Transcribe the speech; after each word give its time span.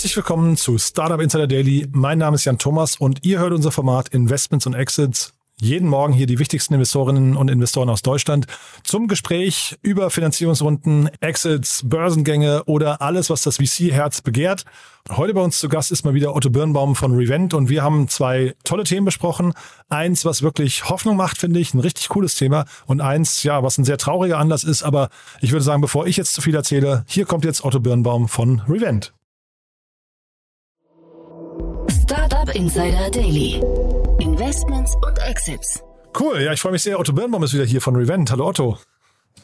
Herzlich 0.00 0.16
willkommen 0.16 0.56
zu 0.56 0.78
Startup 0.78 1.20
Insider 1.20 1.46
Daily. 1.46 1.86
Mein 1.92 2.16
Name 2.16 2.36
ist 2.36 2.46
Jan 2.46 2.56
Thomas 2.56 2.96
und 2.96 3.22
ihr 3.26 3.38
hört 3.38 3.52
unser 3.52 3.70
Format 3.70 4.08
Investments 4.08 4.66
und 4.66 4.72
Exits. 4.72 5.34
Jeden 5.60 5.90
Morgen 5.90 6.14
hier 6.14 6.24
die 6.24 6.38
wichtigsten 6.38 6.72
Investorinnen 6.72 7.36
und 7.36 7.50
Investoren 7.50 7.90
aus 7.90 8.00
Deutschland 8.00 8.46
zum 8.82 9.08
Gespräch 9.08 9.76
über 9.82 10.08
Finanzierungsrunden, 10.08 11.10
Exits, 11.20 11.82
Börsengänge 11.84 12.64
oder 12.64 13.02
alles, 13.02 13.28
was 13.28 13.42
das 13.42 13.58
VC-Herz 13.58 14.22
begehrt. 14.22 14.64
Heute 15.10 15.34
bei 15.34 15.42
uns 15.42 15.58
zu 15.58 15.68
Gast 15.68 15.92
ist 15.92 16.06
mal 16.06 16.14
wieder 16.14 16.34
Otto 16.34 16.48
Birnbaum 16.48 16.96
von 16.96 17.14
Revent 17.14 17.52
und 17.52 17.68
wir 17.68 17.82
haben 17.82 18.08
zwei 18.08 18.54
tolle 18.64 18.84
Themen 18.84 19.04
besprochen. 19.04 19.52
Eins, 19.90 20.24
was 20.24 20.40
wirklich 20.40 20.88
Hoffnung 20.88 21.16
macht, 21.18 21.36
finde 21.36 21.60
ich, 21.60 21.74
ein 21.74 21.80
richtig 21.80 22.08
cooles 22.08 22.36
Thema 22.36 22.64
und 22.86 23.02
eins, 23.02 23.42
ja, 23.42 23.62
was 23.62 23.76
ein 23.76 23.84
sehr 23.84 23.98
trauriger 23.98 24.38
Anlass 24.38 24.64
ist. 24.64 24.82
Aber 24.82 25.10
ich 25.42 25.52
würde 25.52 25.62
sagen, 25.62 25.82
bevor 25.82 26.06
ich 26.06 26.16
jetzt 26.16 26.32
zu 26.32 26.40
viel 26.40 26.54
erzähle, 26.54 27.04
hier 27.06 27.26
kommt 27.26 27.44
jetzt 27.44 27.62
Otto 27.64 27.80
Birnbaum 27.80 28.28
von 28.28 28.62
Revent. 28.66 29.12
Startup 32.50 32.54
Insider 32.54 33.10
Daily. 33.10 33.62
Investments 34.18 34.96
und 35.06 35.18
Exits. 35.18 35.82
Cool, 36.18 36.40
ja, 36.40 36.52
ich 36.52 36.60
freue 36.60 36.72
mich 36.72 36.82
sehr. 36.82 36.98
Otto 36.98 37.12
Birnbaum 37.12 37.42
ist 37.44 37.54
wieder 37.54 37.64
hier 37.64 37.80
von 37.80 37.94
Revent. 37.94 38.30
Hallo 38.30 38.48
Otto. 38.48 38.78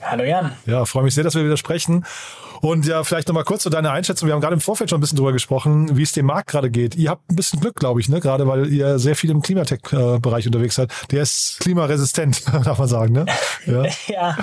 Hallo 0.01 0.25
Jan. 0.25 0.53
Ja, 0.67 0.85
freue 0.85 1.05
mich 1.05 1.15
sehr, 1.15 1.23
dass 1.23 1.35
wir 1.35 1.45
wieder 1.45 1.57
sprechen. 1.57 2.05
Und 2.63 2.87
ja, 2.87 3.05
vielleicht 3.05 3.29
nochmal 3.29 3.45
kurz 3.45 3.63
zu 3.63 3.71
deiner 3.71 3.93
Einschätzung. 3.93 4.27
Wir 4.27 4.35
haben 4.35 4.41
gerade 4.41 4.55
im 4.55 4.61
Vorfeld 4.61 4.91
schon 4.91 4.99
ein 4.99 5.01
bisschen 5.01 5.17
drüber 5.17 5.33
gesprochen, 5.33 5.97
wie 5.97 6.03
es 6.03 6.13
dem 6.13 6.27
Markt 6.27 6.49
gerade 6.49 6.71
geht. 6.71 6.97
Ihr 6.97 7.11
habt 7.11 7.31
ein 7.31 7.37
bisschen 7.37 7.61
Glück, 7.61 7.77
glaube 7.77 8.01
ich, 8.01 8.09
ne? 8.09 8.21
Gerade 8.21 8.47
weil 8.49 8.73
ihr 8.73 8.99
sehr 8.99 9.15
viel 9.15 9.31
im 9.31 9.41
Klimatech-Bereich 9.41 10.47
unterwegs 10.47 10.75
seid. 10.75 10.91
Der 11.11 11.23
ist 11.23 11.59
klimaresistent, 11.61 12.45
darf 12.65 12.79
man 12.79 12.89
sagen, 12.89 13.13
ne? 13.13 13.27
Ja. 13.67 13.85
ja. 14.09 14.37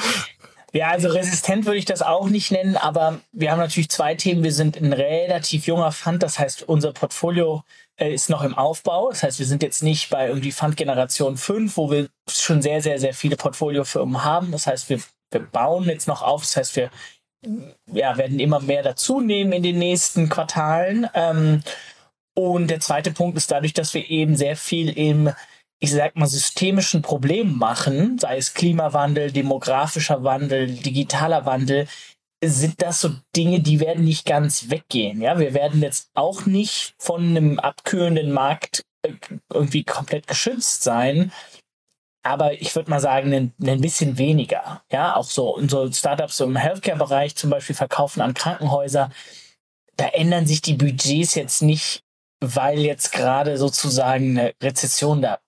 Ja, 0.75 0.87
also 0.87 1.09
resistent 1.09 1.65
würde 1.65 1.77
ich 1.77 1.85
das 1.85 2.01
auch 2.01 2.29
nicht 2.29 2.51
nennen, 2.51 2.77
aber 2.77 3.19
wir 3.31 3.51
haben 3.51 3.59
natürlich 3.59 3.89
zwei 3.89 4.15
Themen. 4.15 4.43
Wir 4.43 4.51
sind 4.51 4.75
ein 4.75 4.91
relativ 4.91 5.67
junger 5.67 5.91
Fund, 5.91 6.23
das 6.23 6.39
heißt, 6.39 6.63
unser 6.63 6.93
Portfolio 6.93 7.57
äh, 7.57 7.82
ist 7.97 8.29
noch 8.29 8.43
im 8.43 8.57
Aufbau. 8.57 9.09
Das 9.09 9.23
heißt, 9.23 9.39
wir 9.39 9.45
sind 9.45 9.63
jetzt 9.63 9.83
nicht 9.83 10.09
bei 10.09 10.27
irgendwie 10.27 10.51
Fund 10.51 10.77
Generation 10.77 11.37
5, 11.37 11.77
wo 11.77 11.91
wir 11.91 12.09
schon 12.29 12.61
sehr, 12.61 12.81
sehr, 12.81 12.99
sehr 12.99 13.13
viele 13.13 13.35
Portfoliofirmen 13.35 14.23
haben. 14.23 14.51
Das 14.51 14.67
heißt, 14.67 14.89
wir, 14.89 14.99
wir 15.31 15.41
bauen 15.41 15.85
jetzt 15.85 16.07
noch 16.07 16.21
auf. 16.21 16.41
Das 16.41 16.57
heißt, 16.57 16.75
wir 16.75 16.89
ja, 17.91 18.17
werden 18.17 18.39
immer 18.39 18.59
mehr 18.59 18.83
dazu 18.83 19.19
nehmen 19.19 19.51
in 19.51 19.63
den 19.63 19.77
nächsten 19.77 20.29
Quartalen. 20.29 21.07
Ähm, 21.13 21.63
und 22.35 22.67
der 22.67 22.79
zweite 22.79 23.11
Punkt 23.11 23.37
ist 23.37 23.51
dadurch, 23.51 23.73
dass 23.73 23.93
wir 23.93 24.09
eben 24.09 24.35
sehr 24.35 24.55
viel 24.55 24.89
im 24.89 25.31
ich 25.83 25.91
sag 25.91 26.15
mal, 26.15 26.27
systemischen 26.27 27.01
Problemen 27.01 27.57
machen, 27.57 28.17
sei 28.17 28.37
es 28.37 28.53
Klimawandel, 28.53 29.33
demografischer 29.33 30.23
Wandel, 30.23 30.67
digitaler 30.67 31.45
Wandel, 31.45 31.89
sind 32.47 32.81
das 32.81 33.01
so 33.01 33.11
Dinge, 33.35 33.59
die 33.59 33.79
werden 33.79 34.03
nicht 34.03 34.25
ganz 34.25 34.69
weggehen. 34.69 35.21
Ja, 35.21 35.39
wir 35.39 35.53
werden 35.53 35.81
jetzt 35.81 36.09
auch 36.13 36.45
nicht 36.45 36.95
von 36.97 37.21
einem 37.21 37.59
abkühlenden 37.59 38.31
Markt 38.31 38.83
äh, 39.03 39.13
irgendwie 39.51 39.83
komplett 39.83 40.27
geschützt 40.27 40.83
sein. 40.83 41.31
Aber 42.25 42.53
ich 42.53 42.75
würde 42.75 42.89
mal 42.89 43.01
sagen, 43.01 43.33
ein, 43.33 43.53
ein 43.61 43.81
bisschen 43.81 44.17
weniger. 44.17 44.81
Ja, 44.91 45.15
auch 45.15 45.25
so 45.25 45.55
unsere 45.55 45.91
Startups 45.93 46.39
im 46.39 46.55
Healthcare-Bereich 46.55 47.35
zum 47.35 47.49
Beispiel 47.49 47.75
verkaufen 47.75 48.21
an 48.21 48.33
Krankenhäuser. 48.33 49.11
Da 49.97 50.07
ändern 50.07 50.47
sich 50.47 50.61
die 50.61 50.75
Budgets 50.75 51.35
jetzt 51.35 51.61
nicht, 51.61 52.03
weil 52.39 52.79
jetzt 52.79 53.11
gerade 53.11 53.57
sozusagen 53.57 54.37
eine 54.37 54.53
Rezession 54.61 55.21
da 55.21 55.39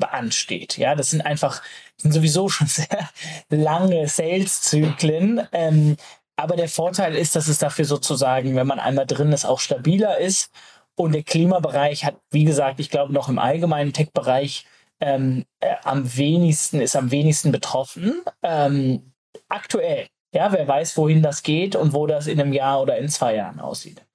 ansteht. 0.00 0.78
Ja, 0.78 0.94
das 0.94 1.10
sind 1.10 1.20
einfach 1.22 1.62
sind 1.96 2.12
sowieso 2.12 2.48
schon 2.48 2.66
sehr 2.66 3.10
lange 3.48 4.08
Sales-Zyklen. 4.08 5.46
Ähm, 5.52 5.96
aber 6.36 6.56
der 6.56 6.68
Vorteil 6.68 7.16
ist, 7.16 7.34
dass 7.34 7.48
es 7.48 7.58
dafür 7.58 7.86
sozusagen, 7.86 8.56
wenn 8.56 8.66
man 8.66 8.78
einmal 8.78 9.06
drin 9.06 9.32
ist, 9.32 9.46
auch 9.46 9.60
stabiler 9.60 10.18
ist. 10.18 10.50
Und 10.94 11.12
der 11.12 11.22
Klimabereich 11.22 12.04
hat, 12.04 12.16
wie 12.30 12.44
gesagt, 12.44 12.80
ich 12.80 12.90
glaube 12.90 13.12
noch 13.12 13.28
im 13.28 13.38
allgemeinen 13.38 13.92
Tech-Bereich 13.92 14.66
ähm, 15.00 15.44
äh, 15.60 15.74
am 15.84 16.16
wenigsten, 16.16 16.80
ist 16.80 16.96
am 16.96 17.10
wenigsten 17.10 17.52
betroffen. 17.52 18.22
Ähm, 18.42 19.12
aktuell. 19.48 20.08
Ja, 20.32 20.52
wer 20.52 20.66
weiß, 20.68 20.96
wohin 20.96 21.22
das 21.22 21.42
geht 21.42 21.76
und 21.76 21.92
wo 21.92 22.06
das 22.06 22.26
in 22.26 22.40
einem 22.40 22.52
Jahr 22.52 22.82
oder 22.82 22.98
in 22.98 23.08
zwei 23.08 23.36
Jahren 23.36 23.60
aussieht. 23.60 24.05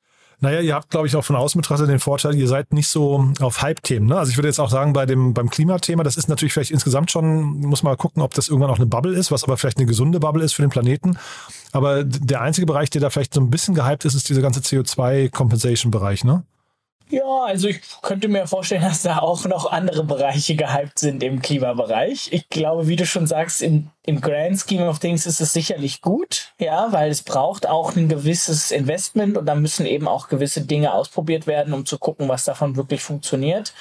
Naja, 0.41 0.59
ihr 0.59 0.73
habt, 0.73 0.89
glaube 0.89 1.05
ich, 1.05 1.15
auch 1.15 1.23
von 1.23 1.35
außen 1.35 1.61
betrachtet 1.61 1.87
den 1.87 1.99
Vorteil, 1.99 2.35
ihr 2.35 2.47
seid 2.47 2.73
nicht 2.73 2.87
so 2.87 3.31
auf 3.39 3.61
Hype-Themen. 3.61 4.07
Ne? 4.07 4.17
Also 4.17 4.31
ich 4.31 4.37
würde 4.37 4.47
jetzt 4.47 4.59
auch 4.59 4.71
sagen, 4.71 4.91
bei 4.93 5.05
dem, 5.05 5.35
beim 5.35 5.51
Klimathema, 5.51 6.03
das 6.03 6.17
ist 6.17 6.29
natürlich 6.29 6.53
vielleicht 6.53 6.71
insgesamt 6.71 7.11
schon, 7.11 7.59
muss 7.59 7.83
man 7.83 7.91
mal 7.91 7.97
gucken, 7.97 8.23
ob 8.23 8.33
das 8.33 8.49
irgendwann 8.49 8.71
auch 8.71 8.77
eine 8.77 8.87
Bubble 8.87 9.13
ist, 9.13 9.31
was 9.31 9.43
aber 9.43 9.55
vielleicht 9.57 9.77
eine 9.77 9.85
gesunde 9.85 10.19
Bubble 10.19 10.43
ist 10.43 10.53
für 10.53 10.63
den 10.63 10.71
Planeten. 10.71 11.17
Aber 11.73 12.03
der 12.03 12.41
einzige 12.41 12.65
Bereich, 12.65 12.89
der 12.89 13.01
da 13.01 13.11
vielleicht 13.11 13.35
so 13.35 13.41
ein 13.41 13.51
bisschen 13.51 13.75
gehypt 13.75 14.03
ist, 14.03 14.15
ist 14.15 14.29
dieser 14.29 14.41
ganze 14.41 14.61
CO2-Compensation-Bereich, 14.61 16.23
ne? 16.23 16.43
Ja, 17.11 17.43
also 17.43 17.67
ich 17.67 17.81
könnte 18.01 18.29
mir 18.29 18.47
vorstellen, 18.47 18.81
dass 18.83 19.01
da 19.01 19.19
auch 19.19 19.45
noch 19.45 19.69
andere 19.71 20.03
Bereiche 20.03 20.55
gehypt 20.55 20.97
sind 20.97 21.21
im 21.21 21.41
Klimabereich. 21.41 22.29
Ich 22.31 22.49
glaube, 22.49 22.87
wie 22.87 22.95
du 22.95 23.05
schon 23.05 23.27
sagst, 23.27 23.61
im, 23.61 23.89
im 24.05 24.21
Grand 24.21 24.59
Scheme 24.59 24.87
of 24.87 24.99
Things 24.99 25.25
ist 25.25 25.41
es 25.41 25.51
sicherlich 25.51 26.01
gut, 26.01 26.53
ja, 26.57 26.91
weil 26.91 27.11
es 27.11 27.21
braucht 27.21 27.67
auch 27.67 27.95
ein 27.95 28.07
gewisses 28.07 28.71
Investment 28.71 29.37
und 29.37 29.45
da 29.45 29.55
müssen 29.55 29.85
eben 29.85 30.07
auch 30.07 30.29
gewisse 30.29 30.61
Dinge 30.61 30.93
ausprobiert 30.93 31.47
werden, 31.47 31.73
um 31.73 31.85
zu 31.85 31.97
gucken, 31.99 32.29
was 32.29 32.45
davon 32.45 32.77
wirklich 32.77 33.03
funktioniert. 33.03 33.73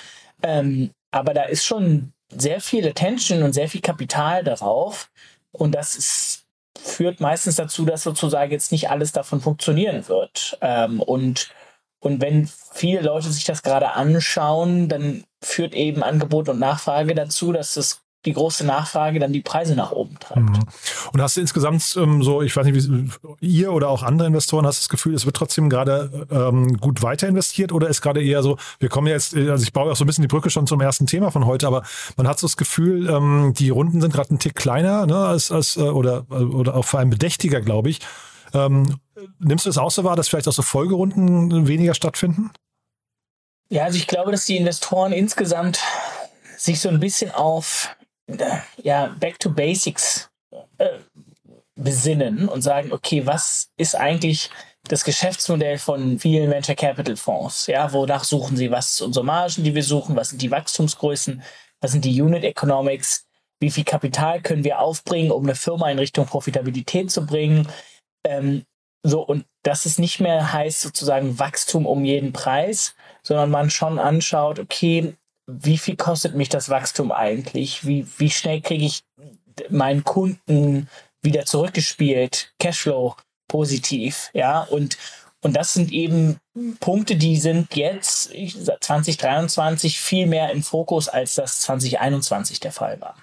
Ähm, 0.42 0.91
aber 1.12 1.32
da 1.32 1.44
ist 1.44 1.64
schon 1.64 2.12
sehr 2.30 2.60
viel 2.60 2.86
Attention 2.86 3.42
und 3.42 3.52
sehr 3.52 3.68
viel 3.68 3.80
Kapital 3.80 4.42
darauf 4.42 5.10
und 5.52 5.74
das 5.74 5.94
ist, 5.94 6.44
führt 6.78 7.20
meistens 7.20 7.56
dazu, 7.56 7.84
dass 7.84 8.02
sozusagen 8.02 8.50
jetzt 8.50 8.72
nicht 8.72 8.91
alles 8.91 9.12
davon 9.12 9.41
funktionieren 9.41 10.08
wird. 10.08 10.58
Ähm, 10.60 11.00
und 11.00 11.50
und 12.00 12.20
wenn 12.20 12.48
viele 12.72 13.02
Leute 13.02 13.30
sich 13.30 13.44
das 13.44 13.62
gerade 13.62 13.92
anschauen, 13.92 14.88
dann 14.88 15.24
führt 15.42 15.74
eben 15.74 16.02
Angebot 16.02 16.48
und 16.48 16.58
Nachfrage 16.58 17.14
dazu, 17.14 17.52
dass 17.52 17.74
das 17.74 18.02
die 18.26 18.34
große 18.34 18.66
Nachfrage 18.66 19.18
dann 19.18 19.32
die 19.32 19.40
Preise 19.40 19.74
nach 19.74 19.92
oben 19.92 20.18
treibt. 20.20 20.40
Mhm. 20.40 20.66
Und 21.12 21.22
hast 21.22 21.36
du 21.36 21.40
insgesamt 21.40 21.96
ähm, 21.98 22.22
so, 22.22 22.42
ich 22.42 22.54
weiß 22.54 22.66
nicht, 22.66 22.76
wie 22.76 23.08
ihr 23.40 23.72
oder 23.72 23.88
auch 23.88 24.02
andere 24.02 24.28
Investoren 24.28 24.66
hast 24.66 24.78
das 24.78 24.90
Gefühl, 24.90 25.14
es 25.14 25.24
wird 25.24 25.36
trotzdem 25.36 25.70
gerade 25.70 26.26
ähm, 26.30 26.76
gut 26.76 27.02
weiter 27.02 27.28
investiert 27.28 27.72
oder 27.72 27.88
ist 27.88 28.02
gerade 28.02 28.22
eher 28.22 28.42
so, 28.42 28.58
wir 28.78 28.90
kommen 28.90 29.06
jetzt, 29.06 29.34
also 29.34 29.62
ich 29.62 29.72
baue 29.72 29.90
auch 29.90 29.96
so 29.96 30.04
ein 30.04 30.06
bisschen 30.06 30.22
die 30.22 30.28
Brücke 30.28 30.50
schon 30.50 30.66
zum 30.66 30.82
ersten 30.82 31.06
Thema 31.06 31.30
von 31.30 31.46
heute, 31.46 31.66
aber 31.66 31.82
man 32.18 32.28
hat 32.28 32.38
so 32.38 32.46
das 32.46 32.58
Gefühl, 32.58 33.08
ähm, 33.08 33.54
die 33.56 33.70
Runden 33.70 34.02
sind 34.02 34.12
gerade 34.12 34.34
ein 34.34 34.38
Tick 34.38 34.54
kleiner, 34.54 35.06
ne, 35.06 35.16
als, 35.16 35.50
als 35.50 35.78
äh, 35.78 35.80
oder, 35.80 36.30
oder 36.30 36.74
auch 36.76 36.84
vor 36.84 37.00
allem 37.00 37.10
bedächtiger, 37.10 37.62
glaube 37.62 37.88
ich. 37.88 38.00
Ähm, 38.52 38.96
nimmst 39.38 39.66
du 39.66 39.70
es 39.70 39.78
auch 39.78 39.91
so 39.91 40.04
wahr, 40.04 40.16
dass 40.16 40.28
vielleicht 40.28 40.48
auch 40.48 40.53
so 40.53 40.62
Folgerunden 40.62 41.66
weniger 41.66 41.94
stattfinden? 41.94 42.50
Ja, 43.69 43.84
also 43.84 43.98
ich 43.98 44.06
glaube, 44.06 44.32
dass 44.32 44.47
die 44.47 44.56
Investoren 44.56 45.12
insgesamt 45.12 45.81
sich 46.56 46.81
so 46.81 46.88
ein 46.88 47.00
bisschen 47.00 47.30
auf 47.30 47.97
ja, 48.82 49.06
Back 49.19 49.38
to 49.38 49.50
Basics 49.50 50.30
äh, 50.78 50.98
besinnen 51.76 52.48
und 52.48 52.62
sagen, 52.62 52.92
okay, 52.92 53.26
was 53.26 53.70
ist 53.76 53.94
eigentlich 53.94 54.50
das 54.84 55.04
Geschäftsmodell 55.04 55.78
von 55.78 56.19
vielen 56.19 56.50
Venture 56.50 56.75
Capital 56.75 57.16
Fonds? 57.16 57.66
Ja, 57.66 57.92
wonach 57.92 58.25
suchen 58.25 58.56
sie? 58.56 58.70
Was 58.70 58.97
sind 58.97 59.06
unsere 59.06 59.25
Margen, 59.25 59.64
die 59.64 59.75
wir 59.75 59.82
suchen? 59.82 60.16
Was 60.16 60.30
sind 60.30 60.42
die 60.42 60.50
Wachstumsgrößen? 60.50 61.42
Was 61.80 61.92
sind 61.92 62.04
die 62.04 62.20
Unit 62.20 62.44
Economics? 62.44 63.26
Wie 63.60 63.70
viel 63.70 63.84
Kapital 63.84 64.41
können 64.41 64.64
wir 64.64 64.80
aufbringen, 64.80 65.30
um 65.30 65.44
eine 65.44 65.54
Firma 65.54 65.91
in 65.91 65.98
Richtung 65.98 66.26
Profitabilität 66.26 67.10
zu 67.10 67.26
bringen? 67.26 67.69
Ähm, 68.25 68.64
so, 69.02 69.22
und 69.22 69.46
dass 69.62 69.86
es 69.86 69.98
nicht 69.98 70.20
mehr 70.20 70.52
heißt 70.52 70.80
sozusagen 70.80 71.38
Wachstum 71.38 71.86
um 71.86 72.04
jeden 72.04 72.32
Preis, 72.32 72.94
sondern 73.22 73.50
man 73.50 73.70
schon 73.70 73.98
anschaut, 73.98 74.58
okay, 74.58 75.14
wie 75.47 75.78
viel 75.78 75.97
kostet 75.97 76.34
mich 76.34 76.48
das 76.48 76.68
Wachstum 76.68 77.10
eigentlich? 77.10 77.86
Wie, 77.86 78.06
wie 78.18 78.30
schnell 78.30 78.60
kriege 78.60 78.84
ich 78.84 79.02
meinen 79.68 80.04
Kunden 80.04 80.88
wieder 81.22 81.44
zurückgespielt? 81.44 82.52
Cashflow 82.58 83.16
positiv, 83.48 84.30
ja, 84.32 84.62
und, 84.62 84.97
und 85.41 85.56
das 85.56 85.74
sind 85.74 85.91
eben 85.92 86.38
Punkte, 86.78 87.16
die 87.16 87.36
sind 87.36 87.74
jetzt 87.74 88.30
2023 88.80 89.98
viel 89.98 90.26
mehr 90.26 90.50
im 90.53 90.62
Fokus, 90.62 91.08
als 91.08 91.34
das 91.34 91.60
2021 91.60 92.60
der 92.60 92.72
Fall 92.72 93.00
war. 93.00 93.16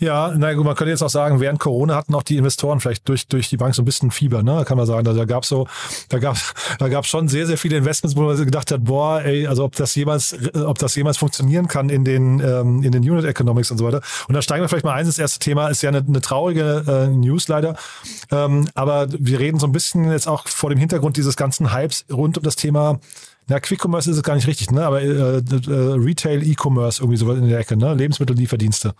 Ja, 0.00 0.32
na 0.34 0.54
gut, 0.54 0.64
man 0.64 0.74
könnte 0.74 0.90
jetzt 0.90 1.02
auch 1.02 1.10
sagen, 1.10 1.40
während 1.40 1.60
Corona 1.60 1.94
hatten 1.94 2.14
auch 2.14 2.22
die 2.22 2.38
Investoren 2.38 2.80
vielleicht 2.80 3.06
durch, 3.06 3.26
durch 3.26 3.50
die 3.50 3.58
Bank 3.58 3.74
so 3.74 3.82
ein 3.82 3.84
bisschen 3.84 4.10
Fieber, 4.10 4.42
ne? 4.42 4.64
Kann 4.66 4.78
man 4.78 4.86
sagen. 4.86 5.04
Da, 5.04 5.12
da 5.12 5.26
gab 5.26 5.44
so, 5.44 5.66
da 6.08 6.18
gab 6.18 6.38
da 6.78 6.88
gab 6.88 7.04
schon 7.04 7.28
sehr, 7.28 7.46
sehr 7.46 7.58
viele 7.58 7.76
Investments, 7.76 8.16
wo 8.16 8.22
man 8.22 8.34
gedacht 8.36 8.72
hat, 8.72 8.82
boah, 8.82 9.20
ey, 9.22 9.46
also 9.46 9.62
ob 9.62 9.76
das 9.76 9.94
jemals, 9.94 10.34
ob 10.54 10.78
das 10.78 10.94
jemals 10.96 11.18
funktionieren 11.18 11.68
kann 11.68 11.90
in 11.90 12.06
den, 12.06 12.40
ähm, 12.40 12.82
in 12.82 12.92
den 12.92 13.02
Unit 13.02 13.26
Economics 13.26 13.70
und 13.70 13.76
so 13.76 13.84
weiter. 13.84 14.00
Und 14.26 14.34
da 14.34 14.40
steigen 14.40 14.64
wir 14.64 14.70
vielleicht 14.70 14.86
mal 14.86 14.94
ein. 14.94 15.04
Das 15.04 15.18
erste 15.18 15.38
Thema 15.38 15.68
ist 15.68 15.82
ja 15.82 15.90
eine, 15.90 15.98
eine 15.98 16.22
traurige 16.22 16.82
äh, 16.88 17.06
News 17.08 17.48
leider. 17.48 17.76
Ähm, 18.30 18.68
aber 18.74 19.06
wir 19.10 19.38
reden 19.38 19.58
so 19.58 19.66
ein 19.66 19.72
bisschen 19.72 20.10
jetzt 20.10 20.28
auch 20.28 20.48
vor 20.48 20.70
dem 20.70 20.78
Hintergrund 20.78 21.18
dieses 21.18 21.36
ganzen 21.36 21.74
Hypes 21.74 22.06
rund 22.10 22.38
um 22.38 22.42
das 22.42 22.56
Thema 22.56 23.00
na, 23.48 23.58
Quick 23.58 23.84
Commerce 23.84 24.08
ist 24.08 24.16
es 24.16 24.22
gar 24.22 24.36
nicht 24.36 24.46
richtig, 24.46 24.70
ne? 24.70 24.86
Aber 24.86 25.02
äh, 25.02 25.38
äh, 25.38 25.42
Retail, 25.66 26.46
E-Commerce, 26.46 27.02
irgendwie 27.02 27.16
so 27.16 27.32
in 27.32 27.48
der 27.48 27.58
Ecke, 27.58 27.76
ne? 27.76 27.94
Lebensmittellieferdienste. 27.94 28.94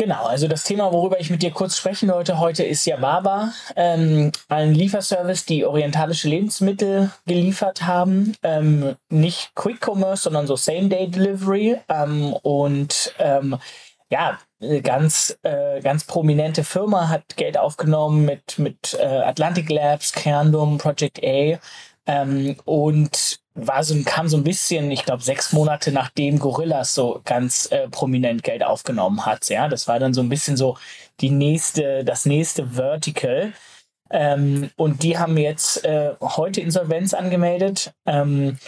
Genau, 0.00 0.24
also 0.24 0.48
das 0.48 0.64
Thema, 0.64 0.94
worüber 0.94 1.20
ich 1.20 1.28
mit 1.28 1.42
dir 1.42 1.50
kurz 1.50 1.76
sprechen 1.76 2.08
wollte 2.08 2.38
heute, 2.38 2.64
ist 2.64 2.86
Yababa, 2.86 3.52
ähm, 3.76 4.32
ein 4.48 4.72
Lieferservice, 4.72 5.44
die 5.44 5.66
orientalische 5.66 6.26
Lebensmittel 6.26 7.10
geliefert 7.26 7.82
haben. 7.82 8.34
Ähm, 8.42 8.96
nicht 9.10 9.54
Quick 9.54 9.86
Commerce, 9.86 10.22
sondern 10.22 10.46
so 10.46 10.56
Same-Day-Delivery. 10.56 11.80
Ähm, 11.90 12.32
und 12.32 13.14
ähm, 13.18 13.58
ja, 14.08 14.38
ganz, 14.82 15.38
äh, 15.42 15.82
ganz 15.82 16.04
prominente 16.04 16.64
Firma 16.64 17.10
hat 17.10 17.36
Geld 17.36 17.58
aufgenommen 17.58 18.24
mit, 18.24 18.58
mit 18.58 18.96
äh, 18.98 19.04
Atlantic 19.04 19.68
Labs, 19.68 20.12
Kerndom, 20.12 20.78
Project 20.78 21.22
A. 21.22 21.58
Ähm, 22.06 22.56
und 22.64 23.38
war 23.54 23.82
so, 23.82 23.94
kam 24.04 24.28
so 24.28 24.36
ein 24.36 24.44
bisschen, 24.44 24.90
ich 24.90 25.04
glaube, 25.04 25.22
sechs 25.22 25.52
Monate 25.52 25.92
nachdem 25.92 26.38
Gorillas 26.38 26.94
so 26.94 27.20
ganz 27.24 27.70
äh, 27.72 27.88
prominent 27.88 28.42
Geld 28.42 28.62
aufgenommen 28.62 29.26
hat. 29.26 29.48
Ja, 29.48 29.68
das 29.68 29.88
war 29.88 29.98
dann 29.98 30.14
so 30.14 30.20
ein 30.20 30.28
bisschen 30.28 30.56
so 30.56 30.76
die 31.20 31.30
nächste, 31.30 32.04
das 32.04 32.26
nächste 32.26 32.66
Vertical. 32.74 33.52
Ähm, 34.10 34.70
und 34.76 35.02
die 35.02 35.18
haben 35.18 35.36
jetzt 35.36 35.84
äh, 35.84 36.14
heute 36.20 36.60
Insolvenz 36.60 37.14
angemeldet. 37.14 37.92
Ähm, 38.06 38.58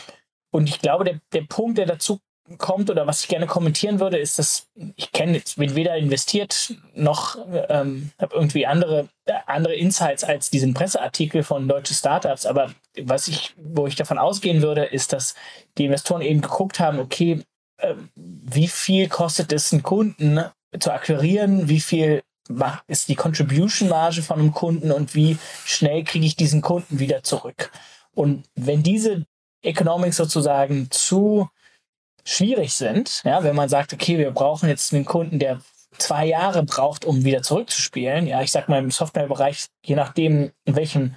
und 0.51 0.69
ich 0.69 0.81
glaube, 0.81 1.05
der, 1.05 1.21
der 1.33 1.43
Punkt, 1.43 1.79
der 1.79 1.87
dazu 1.87 2.21
kommt 2.59 2.91
oder 2.91 3.07
was 3.07 3.23
ich 3.23 3.29
gerne 3.29 3.47
kommentieren 3.47 4.01
würde, 4.01 4.19
ist, 4.19 4.39
dass 4.39 4.67
ich 4.97 5.13
kenne, 5.13 5.41
bin 5.57 5.75
weder 5.75 5.97
investiert 5.97 6.75
noch 6.95 7.39
ähm, 7.69 8.11
habe 8.21 8.35
irgendwie 8.35 8.67
andere, 8.67 9.09
äh, 9.27 9.33
andere 9.47 9.75
Insights 9.75 10.25
als 10.25 10.51
diesen 10.51 10.75
Presseartikel 10.75 11.43
von 11.45 11.69
deutsche 11.69 11.95
Startups. 11.95 12.47
Aber 12.47 12.73
was 13.01 13.29
ich, 13.29 13.55
wo 13.57 13.87
ich 13.87 13.95
davon 13.95 14.19
ausgehen 14.19 14.63
würde, 14.63 14.85
ist, 14.85 15.13
dass 15.13 15.35
die 15.79 15.87
Investoren 15.87 16.23
eben 16.23 16.41
geguckt 16.41 16.81
haben, 16.81 16.99
okay, 16.99 17.43
äh, 17.79 17.95
wie 18.15 18.69
viel 18.69 19.09
kostet 19.09 19.53
es 19.53 19.73
einen 19.73 19.83
Kunden 19.83 20.45
zu 20.79 20.93
akquirieren, 20.93 21.69
wie 21.69 21.81
viel 21.81 22.23
ist 22.89 23.09
die 23.09 23.15
Contribution-Marge 23.15 24.23
von 24.23 24.41
einem 24.41 24.53
Kunden 24.53 24.91
und 24.91 25.15
wie 25.15 25.39
schnell 25.65 26.03
kriege 26.03 26.27
ich 26.27 26.37
diesen 26.37 26.61
Kunden 26.61 26.99
wieder 26.99 27.23
zurück. 27.23 27.71
Und 28.15 28.45
wenn 28.57 28.83
diese 28.83 29.25
Economics 29.63 30.17
sozusagen 30.17 30.91
zu 30.91 31.49
schwierig 32.25 32.75
sind, 32.75 33.23
ja, 33.25 33.43
wenn 33.43 33.57
man 33.57 33.69
sagt, 33.69 33.93
okay, 33.93 34.19
wir 34.19 34.31
brauchen 34.31 34.69
jetzt 34.69 34.93
einen 34.93 35.05
Kunden, 35.05 35.39
der 35.39 35.61
zwei 35.99 36.27
Jahre 36.27 36.63
braucht, 36.63 37.05
um 37.05 37.25
wieder 37.25 37.43
zurückzuspielen. 37.43 38.27
Ja, 38.27 38.43
ich 38.43 38.53
sag 38.53 38.69
mal 38.69 38.79
im 38.79 38.91
Softwarebereich, 38.91 39.67
je 39.85 39.97
nachdem, 39.97 40.53
in 40.65 40.77
welchem 40.77 41.15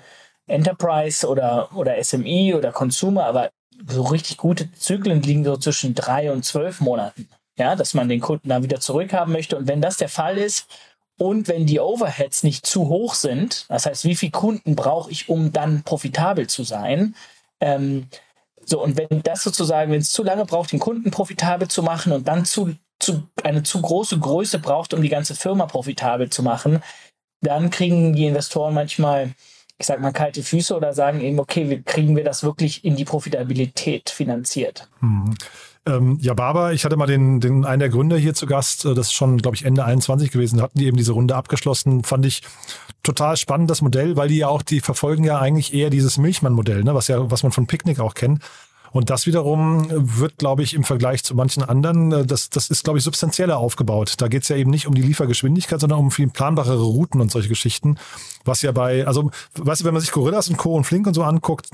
Enterprise 0.47 1.27
oder, 1.27 1.69
oder 1.75 2.01
SME 2.03 2.55
oder 2.55 2.71
Consumer, 2.71 3.25
aber 3.25 3.51
so 3.87 4.03
richtig 4.03 4.37
gute 4.37 4.71
Zyklen 4.73 5.21
liegen 5.21 5.43
so 5.43 5.57
zwischen 5.57 5.95
drei 5.95 6.31
und 6.31 6.45
zwölf 6.45 6.81
Monaten. 6.81 7.27
Ja, 7.57 7.75
dass 7.75 7.93
man 7.93 8.09
den 8.09 8.19
Kunden 8.19 8.49
dann 8.49 8.63
wieder 8.63 8.81
zurückhaben 8.81 9.31
möchte. 9.31 9.55
Und 9.55 9.67
wenn 9.67 9.81
das 9.81 9.97
der 9.97 10.09
Fall 10.09 10.37
ist 10.37 10.67
und 11.17 11.47
wenn 11.47 11.65
die 11.65 11.79
Overheads 11.79 12.43
nicht 12.43 12.65
zu 12.65 12.89
hoch 12.89 13.13
sind, 13.15 13.65
das 13.69 13.85
heißt, 13.85 14.03
wie 14.03 14.15
viele 14.15 14.33
Kunden 14.33 14.75
brauche 14.75 15.09
ich, 15.09 15.29
um 15.29 15.53
dann 15.53 15.83
profitabel 15.83 16.47
zu 16.47 16.63
sein, 16.63 17.15
ähm, 17.61 18.07
so, 18.65 18.81
und 18.81 18.97
wenn 18.97 19.21
das 19.23 19.43
sozusagen, 19.43 19.91
wenn 19.91 20.01
es 20.01 20.11
zu 20.11 20.23
lange 20.23 20.45
braucht, 20.45 20.71
den 20.71 20.79
Kunden 20.79 21.11
profitabel 21.11 21.67
zu 21.67 21.83
machen 21.83 22.11
und 22.11 22.27
dann 22.27 22.45
zu, 22.45 22.75
zu 22.99 23.23
eine 23.43 23.63
zu 23.63 23.81
große 23.81 24.19
Größe 24.19 24.59
braucht, 24.59 24.93
um 24.93 25.01
die 25.01 25.09
ganze 25.09 25.35
Firma 25.35 25.67
profitabel 25.67 26.29
zu 26.29 26.41
machen, 26.41 26.81
dann 27.41 27.69
kriegen 27.69 28.13
die 28.13 28.25
Investoren 28.25 28.73
manchmal, 28.73 29.33
ich 29.77 29.85
sag 29.85 30.01
mal, 30.01 30.11
kalte 30.11 30.41
Füße 30.41 30.75
oder 30.75 30.93
sagen 30.93 31.21
eben, 31.21 31.39
okay, 31.39 31.69
wie 31.69 31.83
kriegen 31.83 32.15
wir 32.15 32.23
das 32.23 32.43
wirklich 32.43 32.83
in 32.83 32.95
die 32.95 33.05
Profitabilität 33.05 34.09
finanziert? 34.09 34.89
Mhm. 34.99 35.35
Ähm, 35.87 36.17
ja, 36.19 36.33
Barber, 36.33 36.73
ich 36.73 36.83
hatte 36.83 36.97
mal 36.97 37.05
den, 37.05 37.39
den 37.39 37.63
einen 37.63 37.79
der 37.79 37.89
Gründer 37.89 38.17
hier 38.17 38.33
zu 38.33 38.47
Gast, 38.47 38.85
äh, 38.85 38.95
das 38.95 39.07
ist 39.07 39.13
schon, 39.13 39.37
glaube 39.37 39.55
ich, 39.55 39.65
Ende 39.65 39.85
21 39.85 40.31
gewesen, 40.31 40.61
hatten 40.61 40.79
die 40.79 40.87
eben 40.87 40.97
diese 40.97 41.11
Runde 41.11 41.35
abgeschlossen, 41.35 42.03
fand 42.03 42.25
ich 42.25 42.41
total 43.03 43.37
spannend, 43.37 43.69
das 43.69 43.81
Modell, 43.81 44.17
weil 44.17 44.29
die 44.29 44.37
ja 44.37 44.47
auch, 44.47 44.63
die 44.63 44.81
verfolgen 44.81 45.23
ja 45.23 45.39
eigentlich 45.39 45.73
eher 45.73 45.91
dieses 45.91 46.17
Milchmann-Modell, 46.17 46.83
ne, 46.83 46.95
was 46.95 47.07
ja, 47.07 47.29
was 47.29 47.43
man 47.43 47.51
von 47.51 47.67
Picknick 47.67 47.99
auch 47.99 48.15
kennt. 48.15 48.41
Und 48.95 49.09
das 49.09 49.25
wiederum 49.25 49.87
wird, 49.91 50.37
glaube 50.37 50.63
ich, 50.63 50.73
im 50.73 50.85
Vergleich 50.85 51.21
zu 51.21 51.35
manchen 51.35 51.63
anderen, 51.63 52.13
äh, 52.13 52.25
das, 52.25 52.49
das 52.49 52.69
ist, 52.69 52.85
glaube 52.85 52.97
ich, 52.97 53.03
substanzieller 53.03 53.57
aufgebaut. 53.57 54.13
Da 54.19 54.29
geht 54.29 54.43
es 54.43 54.47
ja 54.47 54.55
eben 54.55 54.71
nicht 54.71 54.87
um 54.87 54.95
die 54.95 55.01
Liefergeschwindigkeit, 55.01 55.81
sondern 55.81 55.99
um 55.99 56.11
viel 56.11 56.29
planbarere 56.29 56.81
Routen 56.81 57.19
und 57.19 57.29
solche 57.29 57.49
Geschichten. 57.49 57.97
Was 58.45 58.61
ja 58.61 58.71
bei, 58.71 59.05
also, 59.05 59.31
weißt 59.55 59.81
du, 59.81 59.85
wenn 59.85 59.93
man 59.93 59.99
sich 59.99 60.13
Gorillas 60.13 60.47
und 60.47 60.55
Co. 60.55 60.75
und 60.75 60.85
Flink 60.85 61.07
und 61.07 61.13
so 61.13 61.23
anguckt, 61.23 61.67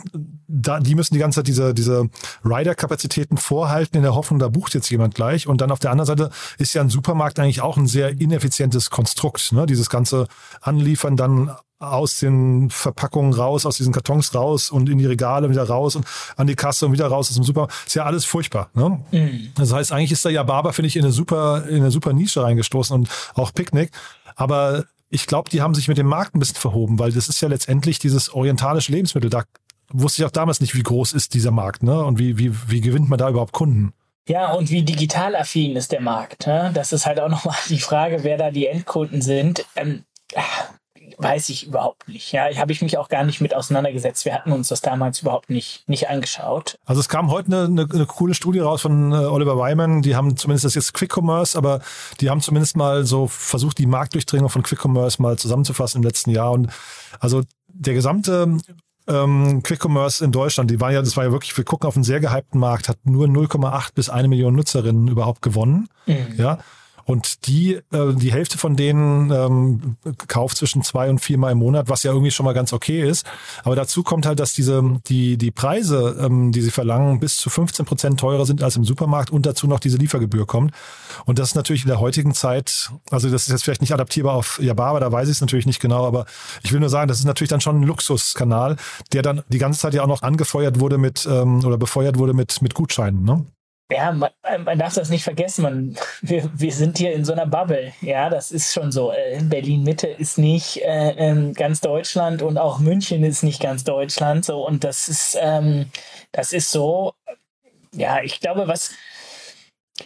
da, 0.47 0.79
die 0.79 0.95
müssen 0.95 1.13
die 1.13 1.19
ganze 1.19 1.41
Zeit 1.41 1.47
diese, 1.47 1.75
diese 1.75 2.09
Rider-Kapazitäten 2.44 3.38
vorhalten 3.38 3.97
in 3.97 4.03
der 4.03 4.15
Hoffnung, 4.15 4.39
da 4.39 4.47
bucht 4.47 4.73
jetzt 4.73 4.89
jemand 4.89 5.13
gleich. 5.13 5.45
Und 5.45 5.62
dann 5.62 5.69
auf 5.69 5.77
der 5.77 5.91
anderen 5.91 6.07
Seite 6.07 6.31
ist 6.57 6.73
ja 6.73 6.81
ein 6.81 6.89
Supermarkt 6.89 7.38
eigentlich 7.38 7.62
auch 7.62 7.77
ein 7.77 7.85
sehr 7.85 8.19
ineffizientes 8.19 8.89
Konstrukt. 8.89 9.51
Ne? 9.51 9.68
Dieses 9.68 9.91
ganze 9.91 10.27
Anliefern 10.59 11.18
dann 11.18 11.51
aus 11.81 12.19
den 12.19 12.69
Verpackungen 12.69 13.33
raus, 13.33 13.66
aus 13.66 13.78
diesen 13.78 13.92
Kartons 13.92 14.33
raus 14.36 14.69
und 14.69 14.88
in 14.88 14.98
die 14.98 15.06
Regale 15.06 15.50
wieder 15.50 15.63
raus 15.63 15.95
und 15.95 16.06
an 16.38 16.48
die 16.48 16.56
Kasse 16.56 16.86
und 16.86 16.94
wieder 16.94 17.07
raus 17.07 17.30
aus 17.30 17.36
dem 17.36 17.44
Supermarkt. 17.44 17.74
Ist 17.88 17.95
ja 17.95 18.06
alles 18.06 18.25
furchtbar. 18.25 18.69
Ne? 18.74 19.01
Mhm. 19.12 19.51
Das 19.56 19.74
heißt, 19.74 19.92
eigentlich 19.92 20.12
ist 20.12 20.24
da 20.24 20.30
ja 20.30 20.44
Barber, 20.44 20.74
finde 20.74 20.88
ich, 20.88 20.95
in 20.95 21.04
eine 21.04 21.12
super, 21.12 21.68
in 21.68 21.78
eine 21.78 21.92
super 21.92 22.13
Nische 22.13 22.44
reingestoßen 22.44 22.95
und 22.95 23.10
auch 23.33 23.54
Picknick. 23.54 23.92
Aber 24.36 24.86
ich 25.10 25.25
glaube, 25.25 25.50
die 25.50 25.62
haben 25.62 25.75
sich 25.75 25.88
mit 25.88 25.98
dem 25.98 26.07
Markt 26.07 26.36
ein 26.36 26.39
bisschen 26.39 26.57
verhoben, 26.57 27.00
weil 27.00 27.12
das 27.12 27.28
ist 27.28 27.42
ja 27.42 27.50
letztendlich 27.50 28.00
dieses 28.00 28.33
orientalische 28.33 28.92
Lebensmittel. 28.92 29.30
Da 29.30 29.44
wusste 29.89 30.22
ich 30.22 30.25
auch 30.25 30.31
damals 30.31 30.62
nicht, 30.62 30.75
wie 30.75 30.83
groß 30.83 31.13
ist 31.13 31.33
dieser 31.33 31.51
Markt, 31.51 31.83
ne? 31.83 32.04
Und 32.06 32.19
wie, 32.19 32.38
wie, 32.38 32.54
wie 32.69 32.81
gewinnt 32.81 33.10
man 33.10 33.19
da 33.19 33.30
überhaupt 33.30 33.51
Kunden? 33.51 33.94
Ja, 34.28 34.54
und 34.54 34.69
wie 34.69 34.83
digital 34.83 35.36
affin 35.36 35.75
ist 35.75 35.92
der 35.92 36.00
Markt? 36.00 36.48
Ne? 36.48 36.72
Das 36.74 36.94
ist 36.94 37.06
halt 37.06 37.19
auch 37.19 37.28
nochmal 37.28 37.57
die 37.69 37.80
Frage, 37.80 38.24
wer 38.24 38.38
da 38.38 38.51
die 38.51 38.68
Endkunden 38.68 39.22
sind. 39.22 39.66
Ähm, 39.75 40.06
weiß 41.21 41.50
ich 41.50 41.68
überhaupt 41.68 42.07
nicht. 42.07 42.31
Ja, 42.31 42.44
habe 42.57 42.71
ich 42.71 42.81
mich 42.81 42.97
auch 42.97 43.09
gar 43.09 43.23
nicht 43.23 43.41
mit 43.41 43.56
auseinandergesetzt. 43.56 44.25
Wir 44.25 44.33
hatten 44.33 44.51
uns 44.51 44.69
das 44.69 44.81
damals 44.81 45.21
überhaupt 45.21 45.50
nicht, 45.50 45.88
nicht 45.88 46.09
angeschaut. 46.09 46.75
Also 46.85 47.01
es 47.01 47.09
kam 47.09 47.29
heute 47.29 47.47
eine, 47.47 47.65
eine, 47.65 47.94
eine 47.94 48.06
coole 48.06 48.33
Studie 48.33 48.59
raus 48.59 48.81
von 48.81 49.12
äh, 49.12 49.15
Oliver 49.15 49.57
Wyman. 49.57 50.01
Die 50.01 50.15
haben 50.15 50.35
zumindest 50.38 50.65
das 50.65 50.75
jetzt 50.75 50.94
Quick 50.94 51.15
Commerce, 51.15 51.57
aber 51.57 51.81
die 52.19 52.29
haben 52.29 52.41
zumindest 52.41 52.75
mal 52.75 53.06
so 53.06 53.27
versucht, 53.27 53.77
die 53.77 53.85
Marktdurchdringung 53.85 54.50
von 54.50 54.63
Quick 54.63 54.83
Commerce 54.83 55.21
mal 55.21 55.38
zusammenzufassen 55.38 56.01
im 56.01 56.03
letzten 56.03 56.31
Jahr. 56.31 56.51
Und 56.51 56.69
also 57.19 57.44
der 57.68 57.94
gesamte 57.94 58.57
ähm, 59.07 59.62
Quick 59.63 59.83
Commerce 59.83 60.23
in 60.23 60.31
Deutschland, 60.31 60.71
die 60.71 60.79
war 60.79 60.91
ja, 60.91 61.01
das 61.01 61.18
war 61.18 61.25
ja 61.25 61.31
wirklich, 61.31 61.56
wir 61.56 61.63
gucken 61.63 61.88
auf 61.88 61.95
einen 61.95 62.03
sehr 62.03 62.19
gehypten 62.19 62.59
Markt, 62.59 62.90
hat 62.90 62.97
nur 63.04 63.28
0,8 63.28 63.94
bis 63.94 64.09
eine 64.09 64.28
Million 64.28 64.56
Nutzerinnen 64.56 65.07
überhaupt 65.07 65.42
gewonnen. 65.42 65.87
Mhm. 66.06 66.35
Ja. 66.37 66.59
Und 67.06 67.48
die, 67.48 67.74
äh, 67.92 68.14
die 68.14 68.31
Hälfte 68.31 68.58
von 68.58 68.76
denen 68.76 69.31
ähm, 69.31 69.96
kauft 70.28 70.58
zwischen 70.58 70.84
zwei 70.84 71.10
und 71.10 71.20
viermal 71.20 71.52
im 71.52 71.60
Monat, 71.60 71.90
was 71.90 72.04
ja 72.04 72.12
irgendwie 72.12 72.31
schon 72.31 72.46
mal 72.46 72.54
ganz 72.54 72.74
okay 72.74 73.08
ist. 73.08 73.26
Aber 73.64 73.76
dazu 73.76 74.04
kommt 74.04 74.26
halt, 74.26 74.40
dass 74.40 74.54
diese, 74.54 75.00
die, 75.08 75.38
die 75.38 75.52
Preise, 75.52 76.18
ähm, 76.20 76.52
die 76.52 76.62
sie 76.62 76.72
verlangen, 76.72 77.20
bis 77.20 77.38
zu 77.38 77.50
15 77.50 77.86
Prozent 77.86 78.20
teurer 78.20 78.46
sind 78.46 78.64
als 78.64 78.76
im 78.76 78.84
Supermarkt 78.84 79.30
und 79.30 79.46
dazu 79.46 79.68
noch 79.68 79.80
diese 79.80 79.98
Liefergebühr 79.98 80.46
kommt. 80.46 80.74
Und 81.26 81.40
das 81.40 81.50
ist 81.50 81.56
natürlich 81.56 81.84
in 81.84 81.90
der 81.90 82.00
heutigen 82.00 82.34
Zeit, 82.34 82.92
also 83.10 83.30
das 83.30 83.44
ist 83.44 83.50
jetzt 83.50 83.64
vielleicht 83.64 83.81
nicht 83.81 83.94
adaptierbar 83.94 84.36
auf 84.36 84.60
Yababa, 84.62 85.00
da 85.00 85.12
weiß 85.12 85.28
ich 85.28 85.36
es 85.36 85.42
natürlich 85.42 85.66
nicht 85.66 85.80
genau, 85.80 86.06
aber 86.06 86.26
ich 86.64 86.72
will 86.72 86.80
nur 86.80 86.90
sagen, 86.90 87.08
das 87.08 87.20
ist 87.20 87.26
natürlich 87.26 87.50
dann 87.50 87.62
schon 87.62 87.81
ein 87.81 87.84
Luxuskanal, 87.84 88.78
der 89.14 89.22
dann 89.22 89.44
die 89.50 89.58
ganze 89.58 89.80
Zeit 89.80 89.94
ja 89.94 90.04
auch 90.04 90.08
noch 90.08 90.22
angefeuert 90.22 90.80
wurde 90.80 90.98
mit 90.98 91.28
ähm, 91.30 91.64
oder 91.66 91.78
befeuert 91.78 92.18
wurde 92.18 92.34
mit, 92.34 92.62
mit 92.62 92.74
Gutscheinen. 92.74 93.24
Ne? 93.24 93.46
Ja, 93.92 94.12
man, 94.12 94.31
man, 94.64 94.80
darf 94.80 94.94
das 94.94 95.10
nicht 95.10 95.24
vergessen, 95.24 95.64
man, 95.64 95.98
wir, 96.21 96.50
wir 96.54 96.71
sind 96.71 96.98
hier 96.98 97.14
in 97.14 97.26
so 97.26 97.33
einer 97.33 97.45
Bubble. 97.45 97.94
Ja, 98.02 98.30
das 98.30 98.52
ist 98.52 98.74
schon 98.74 98.92
so. 98.92 99.12
Äh, 99.12 99.42
Berlin-Mitte 99.44 100.07
ist 100.07 100.38
nicht 100.38 100.81
äh, 100.81 101.12
ähm, 101.12 101.54
ganz 101.54 101.81
Deutschland 101.81 102.42
und 102.42 102.57
auch 102.57 102.80
München 102.80 103.24
ist 103.24 103.44
nicht 103.44 103.62
ganz 103.62 103.83
Deutschland. 103.83 104.45
So, 104.45 104.66
und 104.66 104.83
das 104.83 105.07
ist, 105.07 105.38
ähm, 105.40 105.88
das 106.31 106.54
ist 106.54 106.71
so, 106.71 107.14
ja, 107.94 108.21
ich 108.24 108.40
glaube, 108.40 108.68
was. 108.68 108.92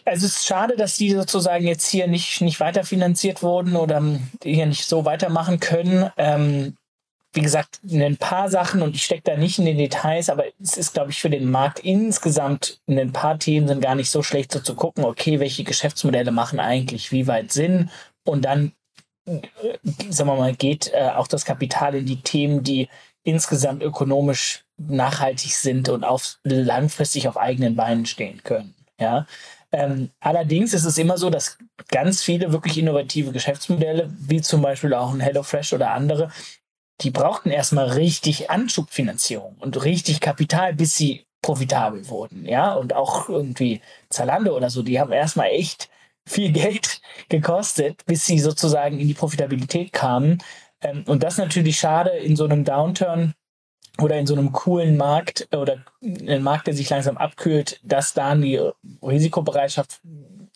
Also 0.03 0.25
es 0.25 0.37
ist 0.37 0.45
schade, 0.45 0.75
dass 0.75 0.97
die 0.97 1.11
sozusagen 1.11 1.65
jetzt 1.65 1.87
hier 1.87 2.07
nicht, 2.07 2.41
nicht 2.41 2.59
weiterfinanziert 2.59 3.41
wurden 3.41 3.77
oder 3.77 4.03
hier 4.43 4.65
nicht 4.65 4.85
so 4.85 5.05
weitermachen 5.05 5.61
können. 5.61 6.11
Ähm, 6.17 6.75
wie 7.35 7.41
gesagt, 7.41 7.81
ein 7.83 8.17
paar 8.17 8.49
Sachen 8.49 8.81
und 8.81 8.95
ich 8.95 9.03
stecke 9.03 9.23
da 9.25 9.37
nicht 9.37 9.59
in 9.59 9.65
den 9.65 9.77
Details, 9.77 10.29
aber 10.29 10.45
es 10.61 10.77
ist, 10.77 10.93
glaube 10.93 11.11
ich, 11.11 11.19
für 11.19 11.29
den 11.29 11.51
Markt 11.51 11.79
insgesamt 11.79 12.79
in 12.87 12.97
ein 12.97 13.11
paar 13.11 13.37
Themen 13.37 13.67
sind 13.67 13.81
gar 13.81 13.95
nicht 13.95 14.09
so 14.09 14.23
schlecht, 14.23 14.53
so 14.53 14.59
zu 14.59 14.73
gucken, 14.73 15.03
okay, 15.03 15.39
welche 15.41 15.65
Geschäftsmodelle 15.65 16.31
machen 16.31 16.59
eigentlich 16.59 17.11
wie 17.11 17.27
weit 17.27 17.51
Sinn 17.51 17.89
und 18.23 18.45
dann, 18.45 18.71
sagen 20.09 20.29
wir 20.29 20.35
mal, 20.37 20.55
geht 20.55 20.91
äh, 20.93 21.09
auch 21.15 21.27
das 21.27 21.43
Kapital 21.43 21.95
in 21.95 22.05
die 22.05 22.21
Themen, 22.21 22.63
die 22.63 22.87
insgesamt 23.23 23.83
ökonomisch 23.83 24.63
nachhaltig 24.77 25.55
sind 25.55 25.89
und 25.89 26.03
auf, 26.05 26.37
langfristig 26.43 27.27
auf 27.27 27.37
eigenen 27.37 27.75
Beinen 27.75 28.05
stehen 28.05 28.43
können. 28.43 28.75
Ja. 28.99 29.25
Ähm, 29.71 30.09
allerdings 30.21 30.73
ist 30.73 30.85
es 30.85 30.97
immer 30.97 31.17
so, 31.17 31.29
dass 31.29 31.57
ganz 31.89 32.21
viele 32.21 32.53
wirklich 32.53 32.77
innovative 32.77 33.31
Geschäftsmodelle, 33.31 34.09
wie 34.17 34.41
zum 34.41 34.61
Beispiel 34.61 34.93
auch 34.93 35.13
ein 35.13 35.19
HelloFresh 35.19 35.73
oder 35.73 35.91
andere, 35.91 36.31
die 37.01 37.11
brauchten 37.11 37.51
erstmal 37.51 37.89
richtig 37.91 38.49
Anschubfinanzierung 38.49 39.57
und 39.59 39.83
richtig 39.83 40.21
Kapital, 40.21 40.73
bis 40.73 40.95
sie 40.95 41.25
profitabel 41.41 42.07
wurden, 42.09 42.45
ja, 42.45 42.73
und 42.73 42.93
auch 42.93 43.29
irgendwie 43.29 43.81
Zalando 44.09 44.55
oder 44.55 44.69
so, 44.69 44.81
die 44.81 44.99
haben 44.99 45.11
erstmal 45.11 45.49
echt 45.49 45.89
viel 46.27 46.51
Geld 46.53 47.01
gekostet, 47.29 48.05
bis 48.05 48.25
sie 48.25 48.39
sozusagen 48.39 48.99
in 48.99 49.07
die 49.07 49.13
Profitabilität 49.13 49.93
kamen. 49.93 50.39
Ähm, 50.81 51.03
und 51.07 51.23
das 51.23 51.37
natürlich 51.37 51.77
schade 51.77 52.09
in 52.11 52.35
so 52.35 52.45
einem 52.45 52.63
Downturn 52.63 53.33
oder 53.99 54.17
in 54.17 54.27
so 54.27 54.33
einem 54.33 54.51
coolen 54.51 54.97
Markt 54.97 55.47
oder 55.55 55.85
einem 56.01 56.43
Markt, 56.43 56.67
der 56.67 56.73
sich 56.73 56.89
langsam 56.89 57.17
abkühlt, 57.17 57.79
dass 57.83 58.13
dann 58.13 58.41
die 58.41 58.59
Risikobereitschaft 59.01 60.01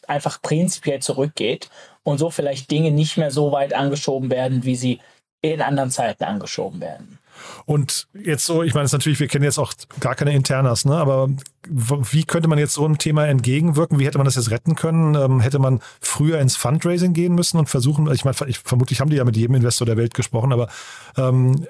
einfach 0.08 0.42
prinzipiell 0.42 1.02
zurückgeht 1.02 1.70
und 2.04 2.18
so 2.18 2.32
vielleicht 2.32 2.72
Dinge 2.72 2.92
nicht 2.92 3.18
mehr 3.18 3.32
so 3.32 3.52
weit 3.52 3.74
angeschoben 3.74 4.32
werden, 4.32 4.66
wie 4.66 4.76
sie 4.76 5.00
in 5.42 5.62
anderen 5.62 5.92
Zeiten 5.92 6.24
angeschoben 6.24 6.82
werden. 6.82 7.20
Und 7.66 8.08
jetzt 8.14 8.46
so, 8.46 8.64
ich 8.64 8.74
meine, 8.74 8.86
es 8.86 8.92
natürlich, 8.92 9.20
wir 9.20 9.28
kennen 9.28 9.46
jetzt 9.46 9.60
auch 9.60 9.74
gar 10.00 10.16
keine 10.16 10.34
Internas, 10.34 10.86
ne? 10.86 10.96
aber 10.96 11.30
wie 11.68 12.24
könnte 12.24 12.50
man 12.50 12.60
jetzt 12.60 12.74
so 12.74 12.86
einem 12.86 12.98
Thema 12.98 13.28
entgegenwirken? 13.28 14.00
Wie 14.00 14.06
hätte 14.06 14.18
man 14.18 14.26
das 14.26 14.36
jetzt 14.36 14.52
retten 14.52 14.76
können? 14.76 15.16
Ähm, 15.16 15.40
hätte 15.40 15.60
man 15.60 15.80
früher 16.02 16.40
ins 16.40 16.58
Fundraising 16.58 17.14
gehen 17.14 17.36
müssen 17.36 17.58
und 17.58 17.70
versuchen, 17.70 18.12
ich 18.12 18.26
meine, 18.26 18.36
ich, 18.48 18.60
vermutlich 18.60 19.00
haben 19.00 19.10
die 19.10 19.18
ja 19.18 19.24
mit 19.24 19.38
jedem 19.38 19.56
Investor 19.56 19.86
der 19.86 19.98
Welt 19.98 20.14
gesprochen, 20.14 20.52
aber 20.52 20.70
ähm, 21.18 21.66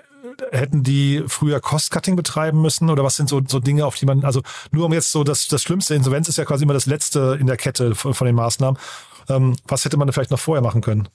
hätten 0.52 0.84
die 0.84 1.24
früher 1.28 1.60
Cost-Cutting 1.60 2.16
betreiben 2.16 2.62
müssen 2.62 2.90
oder 2.90 3.04
was 3.04 3.16
sind 3.16 3.30
so, 3.30 3.42
so 3.46 3.60
Dinge, 3.60 3.86
auf 3.86 3.96
die 3.96 4.06
man, 4.06 4.24
also 4.24 4.42
nur 4.72 4.86
um 4.86 4.94
jetzt 4.94 5.12
so, 5.12 5.24
das, 5.24 5.48
das 5.48 5.62
Schlimmste, 5.62 5.96
Insolvenz 5.96 6.30
ist 6.30 6.38
ja 6.38 6.46
quasi 6.46 6.64
immer 6.64 6.74
das 6.74 6.86
Letzte 6.86 7.38
in 7.40 7.48
der 7.48 7.58
Kette 7.58 7.96
von, 7.96 8.14
von 8.14 8.26
den 8.26 8.36
Maßnahmen. 8.36 8.80
Ähm, 9.28 9.56
was 9.68 9.86
hätte 9.86 9.98
man 9.98 10.12
vielleicht 10.12 10.32
noch 10.32 10.40
vorher 10.40 10.62
machen 10.62 10.82
können? 10.82 11.10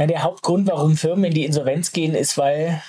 Ja, 0.00 0.06
der 0.06 0.22
Hauptgrund, 0.22 0.66
warum 0.66 0.96
Firmen 0.96 1.24
in 1.24 1.34
die 1.34 1.44
Insolvenz 1.44 1.92
gehen, 1.92 2.14
ist, 2.14 2.38
weil 2.38 2.82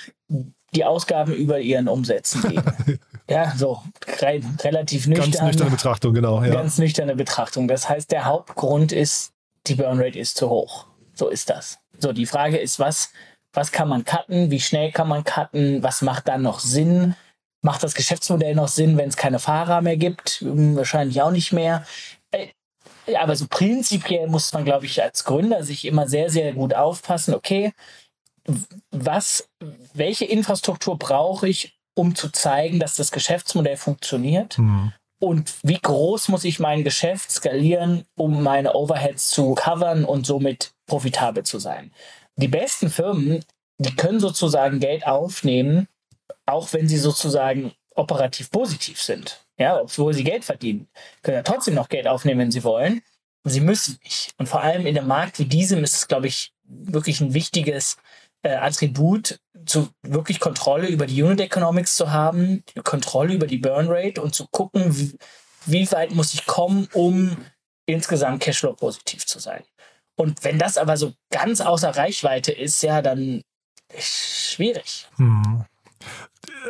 die 0.74 0.86
Ausgaben 0.86 1.34
über 1.34 1.60
ihren 1.60 1.90
Umsätzen 1.90 2.42
gehen. 2.48 2.64
ja, 3.30 3.54
so 3.54 3.82
re 4.22 4.40
relativ 4.62 5.08
nüchtern. 5.08 5.32
Ganz 5.32 5.42
nüchterne 5.42 5.72
Betrachtung, 5.72 6.14
genau. 6.14 6.42
Ja. 6.42 6.54
Ganz 6.54 6.78
nüchterne 6.78 7.18
Betrachtung. 7.18 7.68
Das 7.68 7.90
heißt, 7.90 8.12
der 8.12 8.24
Hauptgrund 8.24 8.94
ist, 8.94 9.34
die 9.68 9.76
Burnrate 9.76 10.18
ist 10.18 10.38
zu 10.38 10.50
hoch. 10.50 10.86
So 11.14 11.28
ist 11.28 11.50
das. 11.50 11.80
So, 12.00 12.14
die 12.14 12.26
Frage 12.26 12.58
ist, 12.58 12.80
was, 12.80 13.12
was 13.52 13.74
kann 13.74 13.90
man 13.90 14.06
cutten? 14.06 14.50
Wie 14.50 14.62
schnell 14.62 14.94
kann 14.94 15.10
man 15.10 15.26
cutten? 15.26 15.84
Was 15.84 16.02
macht 16.02 16.30
dann 16.30 16.42
noch 16.42 16.62
Sinn? 16.62 17.16
Macht 17.62 17.84
das 17.84 17.94
Geschäftsmodell 17.94 18.56
noch 18.56 18.70
Sinn, 18.70 18.98
wenn 18.98 19.10
es 19.10 19.18
keine 19.18 19.40
Fahrer 19.40 19.82
mehr 19.82 19.98
gibt? 19.98 20.40
Hm, 20.40 20.78
wahrscheinlich 20.78 21.22
auch 21.22 21.32
nicht 21.32 21.52
mehr. 21.52 21.86
Aber 23.18 23.36
so 23.36 23.48
prinzipiell 23.50 24.28
muss 24.28 24.54
man, 24.54 24.66
glaube 24.66 24.86
ich, 24.86 25.02
als 25.02 25.24
Gründer 25.24 25.64
sich 25.64 25.86
immer 25.86 26.08
sehr, 26.08 26.30
sehr 26.30 26.54
gut 26.54 26.74
aufpassen. 26.74 27.34
Okay, 27.34 27.74
was, 28.92 29.50
welche 29.94 30.26
Infrastruktur 30.26 30.98
brauche 30.98 31.48
ich, 31.48 31.78
um 31.94 32.16
zu 32.16 32.30
zeigen, 32.30 32.80
dass 32.80 32.96
das 32.96 33.12
Geschäftsmodell 33.12 33.78
funktioniert? 33.78 34.58
Mhm. 34.58 34.94
Und 35.20 35.54
wie 35.62 35.80
groß 35.80 36.30
muss 36.30 36.44
ich 36.44 36.60
mein 36.60 36.84
Geschäft 36.84 37.32
skalieren, 37.32 38.06
um 38.16 38.42
meine 38.42 38.74
Overheads 38.74 39.30
zu 39.30 39.54
covern 39.54 40.04
und 40.04 40.26
somit 40.26 40.74
profitabel 40.88 41.44
zu 41.44 41.60
sein? 41.60 41.92
Die 42.38 42.48
besten 42.48 42.90
Firmen, 42.90 43.46
die 43.78 43.96
können 43.96 44.20
sozusagen 44.20 44.80
Geld 44.80 45.06
aufnehmen, 45.06 45.88
auch 46.48 46.74
wenn 46.74 46.90
sie 46.90 46.98
sozusagen 46.98 47.72
operativ 48.02 48.52
positiv 48.52 49.02
sind. 49.02 49.46
Ja, 49.58 49.80
obwohl 49.80 50.14
sie 50.14 50.24
Geld 50.24 50.44
verdienen, 50.44 50.88
können 51.22 51.38
ja 51.38 51.44
trotzdem 51.44 51.76
noch 51.76 51.90
Geld 51.90 52.08
aufnehmen, 52.08 52.42
wenn 52.42 52.52
sie 52.52 52.64
wollen. 52.64 53.02
Sie 53.44 53.62
müssen 53.62 54.00
nicht. 54.04 54.34
Und 54.38 54.48
vor 54.48 54.62
allem 54.62 54.86
in 54.86 54.98
einem 54.98 55.08
Markt 55.08 55.40
wie 55.40 55.46
diesem 55.46 55.84
ist 55.84 55.96
es, 55.96 56.08
glaube 56.08 56.28
ich, 56.28 56.54
wirklich 56.64 57.22
ein 57.22 57.34
wichtiges 57.34 57.98
äh, 58.44 58.56
Attribut, 58.56 59.40
zu 59.66 59.90
wirklich 60.02 60.40
Kontrolle 60.40 60.88
über 60.88 61.06
die 61.06 61.22
Unit 61.22 61.40
Economics 61.42 61.96
zu 61.96 62.12
haben, 62.12 62.64
Kontrolle 62.84 63.34
über 63.34 63.48
die 63.48 63.60
Burn 63.60 63.88
Rate 63.88 64.22
und 64.22 64.34
zu 64.34 64.48
gucken, 64.48 64.98
wie, 64.98 65.16
wie 65.66 65.92
weit 65.92 66.12
muss 66.12 66.34
ich 66.34 66.46
kommen, 66.46 66.88
um 66.94 67.38
insgesamt 67.86 68.42
Cashflow 68.42 68.74
positiv 68.74 69.26
zu 69.26 69.40
sein. 69.40 69.64
Und 70.16 70.44
wenn 70.44 70.60
das 70.60 70.78
aber 70.78 70.98
so 70.98 71.14
ganz 71.30 71.62
außer 71.62 71.96
Reichweite 71.96 72.52
ist, 72.52 72.82
ja, 72.84 73.02
dann 73.02 73.42
ist 73.94 74.52
schwierig. 74.54 75.08
Hm. 75.18 75.66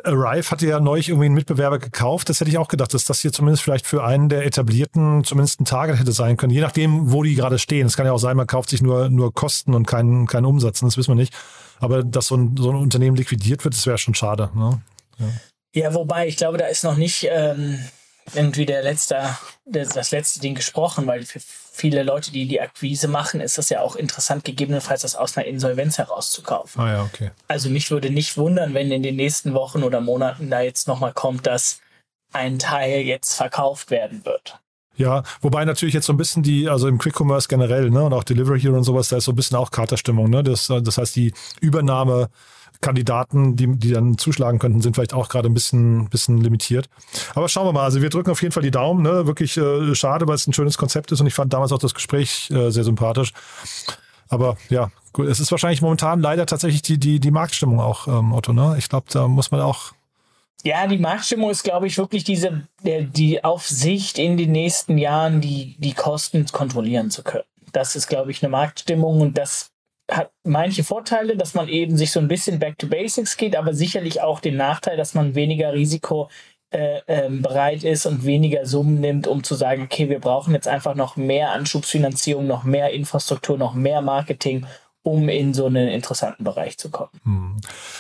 Arrive 0.04 0.52
hatte 0.52 0.68
ja 0.68 0.80
neulich 0.80 1.10
irgendwie 1.10 1.26
einen 1.26 1.36
Mitbewerber 1.36 1.80
gekauft. 1.80 2.30
Das 2.30 2.40
hätte 2.40 2.50
ich 2.50 2.58
auch 2.58 2.68
gedacht, 2.68 2.94
dass 2.94 3.06
das 3.06 3.22
hier 3.22 3.32
zumindest 3.32 3.64
vielleicht 3.64 3.88
für 3.88 4.04
einen 4.04 4.30
der 4.30 4.46
etablierten 4.46 5.24
zumindest 5.24 5.60
ein 5.60 5.66
Target 5.66 6.00
hätte 6.00 6.12
sein 6.12 6.38
können. 6.38 6.52
Je 6.52 6.62
nachdem, 6.62 7.12
wo 7.12 7.24
die 7.24 7.36
gerade 7.36 7.60
stehen. 7.60 7.88
Es 7.88 7.98
kann 7.98 8.06
ja 8.06 8.12
auch 8.12 8.18
sein, 8.18 8.38
man 8.38 8.48
kauft 8.48 8.70
sich 8.70 8.82
nur, 8.82 9.10
nur 9.10 9.34
Kosten 9.34 9.74
und 9.74 9.88
keinen, 9.88 10.28
keinen 10.28 10.46
Umsatz. 10.46 10.80
Das 10.80 10.98
wissen 10.98 11.12
wir 11.12 11.16
nicht. 11.16 11.34
Aber 11.80 12.04
dass 12.04 12.28
so 12.28 12.36
ein, 12.36 12.56
so 12.58 12.70
ein 12.70 12.76
Unternehmen 12.76 13.16
liquidiert 13.16 13.64
wird, 13.64 13.74
das 13.74 13.86
wäre 13.86 13.98
schon 13.98 14.16
schade. 14.16 14.50
Ne? 14.54 14.82
Ja. 15.18 15.28
ja. 15.74 15.94
wobei, 15.94 16.28
ich 16.28 16.38
glaube, 16.38 16.58
da 16.58 16.68
ist 16.68 16.84
noch 16.84 16.98
nicht 16.98 17.28
ähm, 17.30 17.80
irgendwie 18.36 18.66
der 18.66 18.84
letzte, 18.84 19.38
das 19.66 20.12
letzte 20.12 20.40
Ding 20.40 20.56
gesprochen, 20.56 21.08
weil 21.08 21.24
für 21.24 21.40
viele 21.72 22.04
Leute, 22.04 22.32
die 22.32 22.48
die 22.48 22.62
Akquise 22.62 23.08
machen, 23.08 23.42
ist 23.42 23.58
das 23.58 23.70
ja 23.70 23.82
auch 23.82 23.96
interessant, 23.96 24.44
gegebenenfalls 24.44 25.02
das 25.02 25.16
aus 25.16 25.38
einer 25.38 25.48
Insolvenz 25.48 25.98
herauszukaufen. 25.98 26.82
Ah 26.82 26.92
ja, 26.92 27.04
okay. 27.04 27.32
Also 27.48 27.70
mich 27.70 27.92
würde 27.92 28.10
nicht 28.10 28.38
wundern, 28.38 28.74
wenn 28.74 28.92
in 28.92 29.04
den 29.04 29.16
nächsten 29.16 29.54
Wochen 29.54 29.84
oder 29.84 30.02
Monaten 30.02 30.50
da 30.50 30.62
jetzt 30.62 30.88
nochmal 30.88 31.14
kommt, 31.14 31.48
dass 31.48 31.80
ein 32.34 32.60
Teil 32.60 33.02
jetzt 33.02 33.36
verkauft 33.36 33.92
werden 33.92 34.26
wird. 34.26 34.60
Ja, 34.96 35.24
wobei 35.42 35.66
natürlich 35.66 35.94
jetzt 35.94 36.06
so 36.06 36.14
ein 36.14 36.18
bisschen 36.18 36.44
die, 36.44 36.70
also 36.70 36.88
im 36.88 36.98
Quick 36.98 37.20
Commerce 37.20 37.48
generell, 37.48 37.90
ne, 37.90 38.04
und 38.04 38.14
auch 38.14 38.24
Delivery 38.24 38.60
Hero 38.60 38.76
und 38.76 38.84
sowas, 38.84 39.10
da 39.10 39.18
ist 39.18 39.26
so 39.26 39.32
ein 39.32 39.36
bisschen 39.36 39.58
auch 39.58 39.72
Katerstimmung, 39.72 40.30
ne? 40.30 40.44
Das, 40.44 40.68
das 40.68 40.98
heißt, 40.98 41.16
die 41.16 41.34
Übernahme 41.62 42.30
Kandidaten, 42.82 43.56
die, 43.56 43.68
die 43.78 43.92
dann 43.92 44.18
zuschlagen 44.18 44.60
könnten, 44.60 44.82
sind 44.82 44.96
vielleicht 44.96 45.14
auch 45.14 45.30
gerade 45.30 45.50
ein 45.50 45.54
bisschen, 45.54 46.10
bisschen 46.10 46.40
limitiert. 46.40 46.90
Aber 47.36 47.48
schauen 47.48 47.68
wir 47.68 47.74
mal. 47.74 47.84
Also 47.84 48.02
wir 48.02 48.10
drücken 48.10 48.32
auf 48.32 48.42
jeden 48.42 48.52
Fall 48.52 48.64
die 48.64 48.72
Daumen. 48.72 49.04
Ne? 49.04 49.28
Wirklich 49.28 49.58
äh, 49.58 49.96
schade, 49.96 50.28
weil 50.28 50.36
es 50.36 50.48
ein 50.48 50.54
schönes 50.54 50.78
Konzept 50.78 51.12
ist 51.12 51.22
und 51.22 51.28
ich 51.28 51.34
fand 51.34 51.54
damals 51.54 51.72
auch 51.72 51.80
das 51.80 51.94
Gespräch 51.94 52.50
äh, 52.52 52.72
sehr 52.72 52.84
sympathisch. 52.84 53.34
Aber 54.30 54.58
ja, 54.70 54.92
gut, 55.14 55.28
es 55.28 55.40
ist 55.40 55.52
wahrscheinlich 55.52 55.82
momentan 55.82 56.22
leider 56.22 56.46
tatsächlich 56.46 56.82
die, 56.82 56.98
die, 56.98 57.20
die 57.20 57.32
Marktstimmung 57.32 57.80
auch, 57.80 58.08
ähm, 58.08 58.34
Otto. 58.34 58.54
Ne? 58.54 58.76
Ich 58.78 58.90
glaube, 58.90 59.08
da 59.12 59.28
muss 59.28 59.52
man 59.52 59.62
auch 59.62 59.94
ja, 60.64 60.86
die 60.86 61.00
Marktstimmung 61.00 61.50
ist, 61.50 61.64
glaube 61.64 61.88
ich, 61.88 61.98
wirklich 61.98 62.24
diese, 62.24 62.68
der, 62.84 63.02
die 63.02 63.44
Aufsicht 63.44 64.20
in 64.20 64.38
den 64.38 64.52
nächsten 64.52 64.98
Jahren, 64.98 65.42
die, 65.42 65.76
die 65.80 65.94
Kosten 65.94 66.46
kontrollieren 66.46 67.10
zu 67.10 67.24
können. 67.24 67.46
Das 67.72 67.96
ist, 67.96 68.08
glaube 68.08 68.32
ich, 68.32 68.44
eine 68.44 68.52
Marktstimmung 68.52 69.22
und 69.22 69.38
das 69.38 69.71
hat 70.12 70.32
manche 70.44 70.84
Vorteile, 70.84 71.38
dass 71.38 71.54
man 71.54 71.68
eben 71.68 71.98
sich 71.98 72.12
so 72.12 72.20
ein 72.20 72.28
bisschen 72.28 72.60
back 72.60 72.78
to 72.78 72.88
basics 72.88 73.38
geht, 73.38 73.56
aber 73.56 73.74
sicherlich 73.74 74.22
auch 74.22 74.40
den 74.40 74.58
Nachteil, 74.58 74.98
dass 74.98 75.14
man 75.14 75.36
weniger 75.36 75.74
Risiko 75.74 76.30
äh, 76.72 77.02
ähm, 77.08 77.42
bereit 77.42 77.84
ist 77.84 78.06
und 78.06 78.26
weniger 78.26 78.66
Summen 78.66 79.00
nimmt, 79.00 79.28
um 79.28 79.44
zu 79.44 79.56
sagen, 79.56 79.84
okay, 79.84 80.10
wir 80.10 80.20
brauchen 80.20 80.54
jetzt 80.54 80.68
einfach 80.68 80.96
noch 80.96 81.16
mehr 81.16 81.52
Anschubsfinanzierung, 81.52 82.46
noch 82.46 82.64
mehr 82.64 82.92
Infrastruktur, 82.92 83.58
noch 83.58 83.74
mehr 83.74 84.02
Marketing, 84.02 84.66
um 85.04 85.30
in 85.30 85.54
so 85.54 85.66
einen 85.66 85.88
interessanten 85.88 86.44
Bereich 86.44 86.78
zu 86.78 86.90
kommen. 86.90 87.10
Hm. 87.24 87.58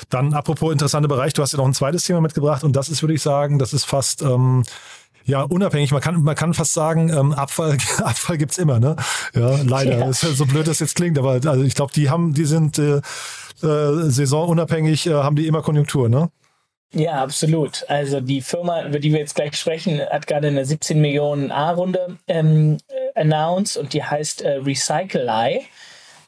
Dann 0.10 0.34
apropos 0.34 0.72
interessanter 0.72 1.10
Bereich, 1.10 1.34
du 1.34 1.42
hast 1.42 1.54
ja 1.54 1.58
noch 1.58 1.66
ein 1.66 1.74
zweites 1.74 2.04
Thema 2.04 2.22
mitgebracht 2.22 2.64
und 2.64 2.76
das 2.76 2.90
ist, 2.90 3.02
würde 3.02 3.14
ich 3.14 3.22
sagen, 3.22 3.58
das 3.58 3.74
ist 3.74 3.86
fast 3.86 4.22
ähm, 4.22 4.64
ja, 5.26 5.44
unabhängig. 5.44 5.92
Man 5.92 6.02
kann, 6.02 6.22
man 6.24 6.36
kann 6.36 6.54
fast 6.54 6.74
sagen, 6.74 7.10
ähm, 7.10 7.34
Abfall, 7.34 7.78
Abfall 8.04 8.38
gibt's 8.38 8.58
immer, 8.58 8.80
ne? 8.80 8.96
Ja, 9.34 9.58
leider. 9.64 10.00
Ja. 10.00 10.10
Ist 10.10 10.22
so 10.22 10.46
blöd 10.46 10.68
das 10.68 10.80
jetzt 10.80 10.96
klingt, 10.96 11.18
aber 11.18 11.34
also 11.34 11.64
ich 11.64 11.76
glaube, 11.76 11.94
die 11.94 12.10
haben, 12.10 12.34
die 12.34 12.46
sind 12.46 12.80
äh, 12.80 12.98
äh, 12.98 14.10
saisonunabhängig, 14.10 15.08
äh, 15.08 15.14
haben 15.14 15.36
die 15.36 15.48
immer 15.48 15.62
Konjunktur, 15.62 16.10
ne? 16.10 16.30
Ja, 16.94 17.24
absolut. 17.24 17.86
Also 17.90 18.20
die 18.20 18.42
Firma, 18.42 18.86
über 18.86 19.00
die 19.00 19.14
wir 19.14 19.20
jetzt 19.20 19.36
gleich 19.36 19.56
sprechen, 19.56 20.02
hat 20.02 20.28
gerade 20.28 20.50
eine 20.50 20.66
17 20.66 21.00
Millionen 21.00 21.52
A-Runde 21.52 22.18
ähm, 22.28 22.78
announced 23.16 23.78
und 23.78 23.94
die 23.94 24.04
heißt 24.04 24.42
äh, 24.42 24.58
Recycle 24.58 25.28
Eye. 25.30 25.62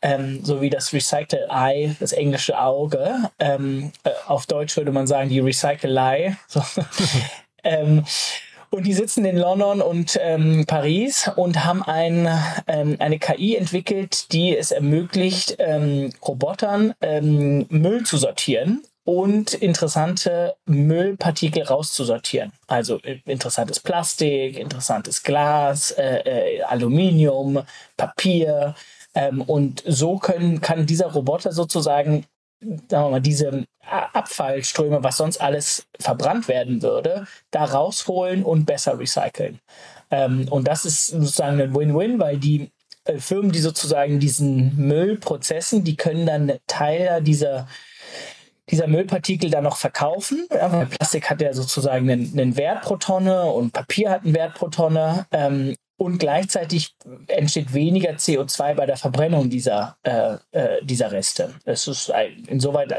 Ähm, 0.02 0.44
so 0.44 0.62
wie 0.62 0.70
das 0.70 0.94
Recycle 0.94 1.48
Eye, 1.50 1.96
das 2.00 2.14
englische 2.14 2.60
Auge. 2.60 3.30
Ähm, 3.40 3.92
äh, 4.04 4.12
auf 4.28 4.46
Deutsch 4.46 4.76
würde 4.78 4.92
man 4.92 5.08
sagen, 5.08 5.30
die 5.30 5.40
Recycle 5.40 5.98
Eye. 5.98 6.38
So. 6.48 6.62
ähm, 7.64 8.06
und 8.74 8.88
die 8.88 8.94
sitzen 8.94 9.24
in 9.24 9.38
London 9.38 9.82
und 9.82 10.18
ähm, 10.20 10.66
Paris 10.66 11.30
und 11.36 11.64
haben 11.64 11.84
ein, 11.84 12.28
ähm, 12.66 12.96
eine 12.98 13.20
KI 13.20 13.56
entwickelt, 13.56 14.32
die 14.32 14.58
es 14.58 14.72
ermöglicht, 14.72 15.58
ähm, 15.60 16.12
Robotern 16.28 16.96
ähm, 17.02 17.68
Müll 17.70 18.04
zu 18.04 18.18
sortieren 18.18 18.82
und 19.04 19.54
interessante 19.54 20.56
Müllpartikel 20.66 21.62
rauszusortieren. 21.62 22.52
Also 22.66 23.00
äh, 23.04 23.20
interessantes 23.26 23.80
Plastik, 23.80 24.58
interessantes 24.58 25.22
Glas, 25.22 25.92
äh, 25.92 26.58
äh, 26.58 26.62
Aluminium, 26.64 27.62
Papier. 27.96 28.74
Ähm, 29.14 29.44
und 29.44 29.84
so 29.86 30.18
können, 30.18 30.62
kann 30.62 30.88
dieser 30.88 31.12
Roboter 31.12 31.52
sozusagen 31.52 32.26
sagen 32.90 33.06
wir 33.06 33.10
mal, 33.10 33.22
diese 33.22 33.66
Abfallströme, 33.90 35.04
was 35.04 35.18
sonst 35.18 35.42
alles 35.42 35.86
verbrannt 36.00 36.48
werden 36.48 36.82
würde, 36.82 37.28
da 37.52 37.66
rausholen 37.66 38.44
und 38.44 38.66
besser 38.66 38.98
recyceln. 38.98 39.60
Ähm, 40.12 40.48
und 40.50 40.68
das 40.68 40.86
ist 40.86 41.08
sozusagen 41.08 41.60
ein 41.62 41.76
Win-Win, 41.76 42.20
weil 42.20 42.38
die 42.38 42.72
äh, 43.06 43.18
Firmen, 43.18 43.52
die 43.52 43.60
sozusagen 43.60 44.20
diesen 44.20 44.76
Müll 44.78 45.18
prozessen, 45.18 45.84
die 45.84 45.96
können 45.96 46.26
dann 46.26 46.54
Teile 46.68 47.22
dieser 47.22 47.68
dieser 48.70 48.88
Müllpartikel 48.88 49.50
dann 49.50 49.66
noch 49.66 49.76
verkaufen. 49.76 50.48
Ja, 50.50 50.86
Plastik 50.86 51.30
hat 51.30 51.42
ja 51.42 51.54
sozusagen 51.54 52.10
einen, 52.10 52.32
einen, 52.32 52.56
Wert 52.56 52.84
pro 52.84 52.96
Tonne 52.96 53.44
und 53.44 53.74
Papier 53.74 54.10
hat 54.10 54.24
einen 54.24 54.34
Wert 54.34 54.54
pro 54.56 54.70
Tonne. 54.70 55.28
Ähm, 55.32 55.76
und 55.98 56.18
gleichzeitig 56.18 56.96
entsteht 57.28 57.74
weniger 57.74 58.12
CO2 58.12 58.74
bei 58.74 58.86
der 58.86 58.98
Verbrennung 58.98 59.50
dieser, 59.50 59.98
äh, 60.04 60.38
äh, 60.52 60.84
dieser 60.84 61.12
Reste. 61.12 61.54
Das 61.66 61.88
ist 61.88 62.10
ein, 62.12 62.46
insoweit 62.48 62.94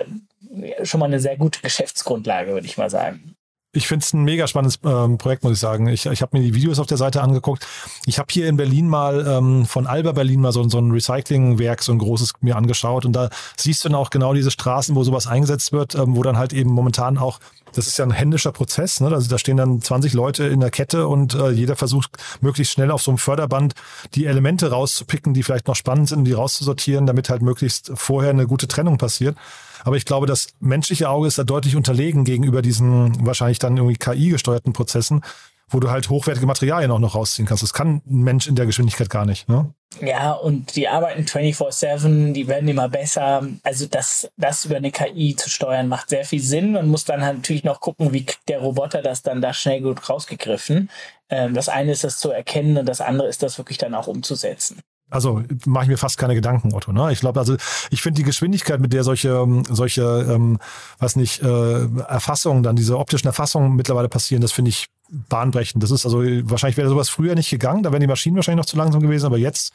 schon 0.82 1.00
mal 1.00 1.06
eine 1.06 1.20
sehr 1.20 1.36
gute 1.36 1.60
Geschäftsgrundlage, 1.60 2.52
würde 2.52 2.66
ich 2.66 2.78
mal 2.78 2.90
sagen. 2.90 3.34
Ich 3.76 3.88
finde 3.88 4.04
es 4.04 4.12
ein 4.12 4.22
mega 4.22 4.46
spannendes 4.46 4.78
ähm, 4.84 5.18
Projekt, 5.18 5.42
muss 5.42 5.54
ich 5.54 5.58
sagen. 5.58 5.88
Ich, 5.88 6.06
ich 6.06 6.22
habe 6.22 6.38
mir 6.38 6.44
die 6.44 6.54
Videos 6.54 6.78
auf 6.78 6.86
der 6.86 6.96
Seite 6.96 7.22
angeguckt. 7.22 7.66
Ich 8.06 8.20
habe 8.20 8.28
hier 8.30 8.48
in 8.48 8.56
Berlin 8.56 8.88
mal 8.88 9.26
ähm, 9.26 9.66
von 9.66 9.88
Alba 9.88 10.12
Berlin 10.12 10.40
mal 10.40 10.52
so, 10.52 10.66
so 10.68 10.78
ein 10.78 10.92
Recyclingwerk, 10.92 11.82
so 11.82 11.90
ein 11.90 11.98
großes 11.98 12.34
mir 12.40 12.56
angeschaut. 12.56 13.04
Und 13.04 13.14
da 13.14 13.30
siehst 13.56 13.84
du 13.84 13.88
dann 13.88 13.98
auch 13.98 14.10
genau 14.10 14.32
diese 14.32 14.52
Straßen, 14.52 14.94
wo 14.94 15.02
sowas 15.02 15.26
eingesetzt 15.26 15.72
wird, 15.72 15.96
ähm, 15.96 16.14
wo 16.14 16.22
dann 16.22 16.38
halt 16.38 16.52
eben 16.52 16.70
momentan 16.70 17.18
auch, 17.18 17.40
das 17.74 17.88
ist 17.88 17.98
ja 17.98 18.04
ein 18.04 18.12
händischer 18.12 18.52
Prozess, 18.52 19.00
ne? 19.00 19.08
Also 19.08 19.28
da 19.28 19.38
stehen 19.38 19.56
dann 19.56 19.82
20 19.82 20.12
Leute 20.12 20.44
in 20.44 20.60
der 20.60 20.70
Kette 20.70 21.08
und 21.08 21.34
äh, 21.34 21.50
jeder 21.50 21.74
versucht 21.74 22.16
möglichst 22.40 22.72
schnell 22.72 22.92
auf 22.92 23.02
so 23.02 23.10
einem 23.10 23.18
Förderband 23.18 23.74
die 24.14 24.26
Elemente 24.26 24.70
rauszupicken, 24.70 25.34
die 25.34 25.42
vielleicht 25.42 25.66
noch 25.66 25.74
spannend 25.74 26.08
sind, 26.08 26.24
die 26.24 26.32
rauszusortieren, 26.32 27.06
damit 27.06 27.28
halt 27.28 27.42
möglichst 27.42 27.90
vorher 27.96 28.30
eine 28.30 28.46
gute 28.46 28.68
Trennung 28.68 28.98
passiert. 28.98 29.36
Aber 29.84 29.96
ich 29.96 30.04
glaube, 30.04 30.26
das 30.26 30.48
menschliche 30.60 31.08
Auge 31.08 31.28
ist 31.28 31.38
da 31.38 31.44
deutlich 31.44 31.76
unterlegen 31.76 32.24
gegenüber 32.24 32.62
diesen 32.62 33.24
wahrscheinlich 33.24 33.58
dann 33.58 33.76
irgendwie 33.76 33.96
KI-gesteuerten 33.96 34.72
Prozessen, 34.72 35.22
wo 35.68 35.80
du 35.80 35.90
halt 35.90 36.08
hochwertige 36.08 36.46
Materialien 36.46 36.90
auch 36.90 36.98
noch 36.98 37.14
rausziehen 37.14 37.46
kannst. 37.46 37.62
Das 37.62 37.72
kann 37.72 38.02
ein 38.06 38.22
Mensch 38.22 38.46
in 38.46 38.54
der 38.54 38.66
Geschwindigkeit 38.66 39.10
gar 39.10 39.26
nicht. 39.26 39.48
Ne? 39.48 39.72
Ja, 40.00 40.32
und 40.32 40.74
die 40.76 40.88
arbeiten 40.88 41.22
24-7, 41.22 42.32
die 42.32 42.48
werden 42.48 42.68
immer 42.68 42.88
besser. 42.88 43.46
Also 43.62 43.86
das, 43.86 44.30
das 44.36 44.64
über 44.64 44.76
eine 44.76 44.90
KI 44.90 45.36
zu 45.36 45.48
steuern, 45.48 45.88
macht 45.88 46.08
sehr 46.08 46.24
viel 46.24 46.40
Sinn. 46.40 46.72
Man 46.72 46.88
muss 46.88 47.04
dann 47.04 47.22
halt 47.22 47.36
natürlich 47.36 47.64
noch 47.64 47.80
gucken, 47.80 48.12
wie 48.12 48.24
kriegt 48.24 48.48
der 48.48 48.60
Roboter 48.60 49.02
das 49.02 49.22
dann 49.22 49.40
da 49.40 49.52
schnell 49.52 49.82
gut 49.82 50.08
rausgegriffen. 50.08 50.90
Ähm, 51.28 51.54
das 51.54 51.68
eine 51.68 51.92
ist 51.92 52.04
das 52.04 52.18
zu 52.18 52.30
erkennen 52.30 52.76
und 52.78 52.86
das 52.86 53.00
andere 53.00 53.28
ist 53.28 53.42
das 53.42 53.58
wirklich 53.58 53.78
dann 53.78 53.94
auch 53.94 54.06
umzusetzen. 54.06 54.80
Also 55.10 55.42
mache 55.66 55.84
ich 55.84 55.90
mir 55.90 55.98
fast 55.98 56.18
keine 56.18 56.34
Gedanken, 56.34 56.74
Otto. 56.74 56.92
Ne? 56.92 57.12
Ich 57.12 57.20
glaube, 57.20 57.38
also 57.38 57.56
ich 57.90 58.02
finde 58.02 58.18
die 58.18 58.24
Geschwindigkeit, 58.24 58.80
mit 58.80 58.92
der 58.92 59.04
solche, 59.04 59.28
ähm, 59.28 59.62
solche, 59.68 60.02
ähm, 60.02 60.58
was 60.98 61.14
nicht, 61.14 61.42
äh, 61.42 61.86
Erfassungen, 62.08 62.62
dann 62.62 62.74
diese 62.74 62.98
optischen 62.98 63.26
Erfassungen 63.26 63.76
mittlerweile 63.76 64.08
passieren, 64.08 64.40
das 64.40 64.52
finde 64.52 64.70
ich 64.70 64.88
bahnbrechend. 65.10 65.82
Das 65.82 65.90
ist 65.90 66.04
also 66.04 66.20
wahrscheinlich 66.20 66.76
wäre 66.76 66.88
sowas 66.88 67.08
früher 67.10 67.34
nicht 67.34 67.50
gegangen, 67.50 67.82
da 67.82 67.92
wären 67.92 68.00
die 68.00 68.06
Maschinen 68.06 68.36
wahrscheinlich 68.36 68.64
noch 68.64 68.70
zu 68.70 68.76
langsam 68.76 69.02
gewesen, 69.02 69.26
aber 69.26 69.38
jetzt 69.38 69.72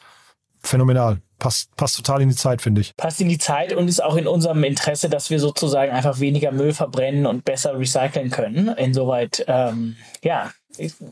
phänomenal. 0.62 1.20
Passt, 1.38 1.74
passt 1.76 1.96
total 1.96 2.20
in 2.20 2.28
die 2.28 2.34
Zeit, 2.34 2.60
finde 2.60 2.82
ich. 2.82 2.94
Passt 2.96 3.20
in 3.20 3.28
die 3.30 3.38
Zeit 3.38 3.72
und 3.72 3.88
ist 3.88 4.02
auch 4.02 4.16
in 4.16 4.26
unserem 4.26 4.62
Interesse, 4.62 5.08
dass 5.08 5.30
wir 5.30 5.40
sozusagen 5.40 5.90
einfach 5.90 6.20
weniger 6.20 6.52
Müll 6.52 6.74
verbrennen 6.74 7.24
und 7.24 7.46
besser 7.46 7.78
recyceln 7.78 8.30
können. 8.30 8.68
Insoweit, 8.68 9.42
ähm, 9.48 9.96
ja, 10.22 10.50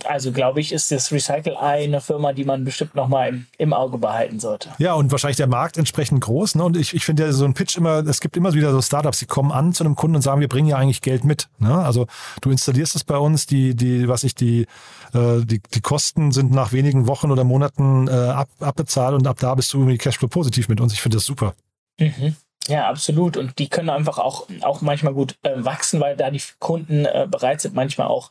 also 0.04 0.32
glaube 0.32 0.60
ich, 0.60 0.72
ist 0.72 0.90
das 0.90 1.12
Recycle 1.12 1.54
Eye 1.60 1.84
eine 1.84 2.00
Firma, 2.00 2.32
die 2.32 2.44
man 2.44 2.64
bestimmt 2.64 2.94
nochmal 2.94 3.28
im, 3.28 3.46
im 3.58 3.72
Auge 3.72 3.98
behalten 3.98 4.40
sollte. 4.40 4.70
Ja, 4.78 4.94
und 4.94 5.10
wahrscheinlich 5.10 5.36
der 5.36 5.46
Markt 5.46 5.76
entsprechend 5.76 6.20
groß. 6.20 6.54
Ne? 6.54 6.64
Und 6.64 6.76
ich, 6.76 6.94
ich 6.94 7.04
finde 7.04 7.24
ja 7.24 7.32
so 7.32 7.44
ein 7.44 7.54
Pitch 7.54 7.76
immer, 7.76 8.06
es 8.06 8.20
gibt 8.20 8.36
immer 8.36 8.54
wieder 8.54 8.72
so 8.72 8.80
Startups, 8.80 9.18
die 9.18 9.26
kommen 9.26 9.52
an 9.52 9.72
zu 9.72 9.84
einem 9.84 9.94
Kunden 9.94 10.16
und 10.16 10.22
sagen, 10.22 10.40
wir 10.40 10.48
bringen 10.48 10.68
ja 10.68 10.76
eigentlich 10.76 11.02
Geld 11.02 11.24
mit. 11.24 11.48
Ne? 11.58 11.74
Also 11.74 12.06
du 12.40 12.50
installierst 12.50 12.96
es 12.96 13.04
bei 13.04 13.18
uns, 13.18 13.46
die, 13.46 13.74
die, 13.74 14.08
was 14.08 14.24
ich, 14.24 14.34
die, 14.34 14.62
äh, 15.12 15.44
die, 15.44 15.60
die 15.74 15.80
Kosten 15.80 16.32
sind 16.32 16.52
nach 16.52 16.72
wenigen 16.72 17.06
Wochen 17.06 17.30
oder 17.30 17.44
Monaten 17.44 18.08
äh, 18.08 18.12
ab, 18.12 18.48
abbezahlt 18.60 19.14
und 19.14 19.26
ab 19.26 19.38
da 19.40 19.54
bist 19.54 19.72
du 19.72 19.78
irgendwie 19.78 19.98
Cashflow 19.98 20.28
positiv 20.28 20.68
mit 20.68 20.80
uns. 20.80 20.92
Ich 20.92 21.02
finde 21.02 21.16
das 21.16 21.24
super. 21.24 21.54
Mhm. 21.98 22.36
Ja, 22.68 22.88
absolut. 22.88 23.38
Und 23.38 23.58
die 23.58 23.68
können 23.68 23.88
einfach 23.88 24.18
auch, 24.18 24.46
auch 24.60 24.82
manchmal 24.82 25.14
gut 25.14 25.36
äh, 25.42 25.52
wachsen, 25.56 26.00
weil 26.00 26.16
da 26.16 26.30
die 26.30 26.42
Kunden 26.58 27.06
äh, 27.06 27.26
bereit 27.28 27.62
sind, 27.62 27.74
manchmal 27.74 28.08
auch 28.08 28.30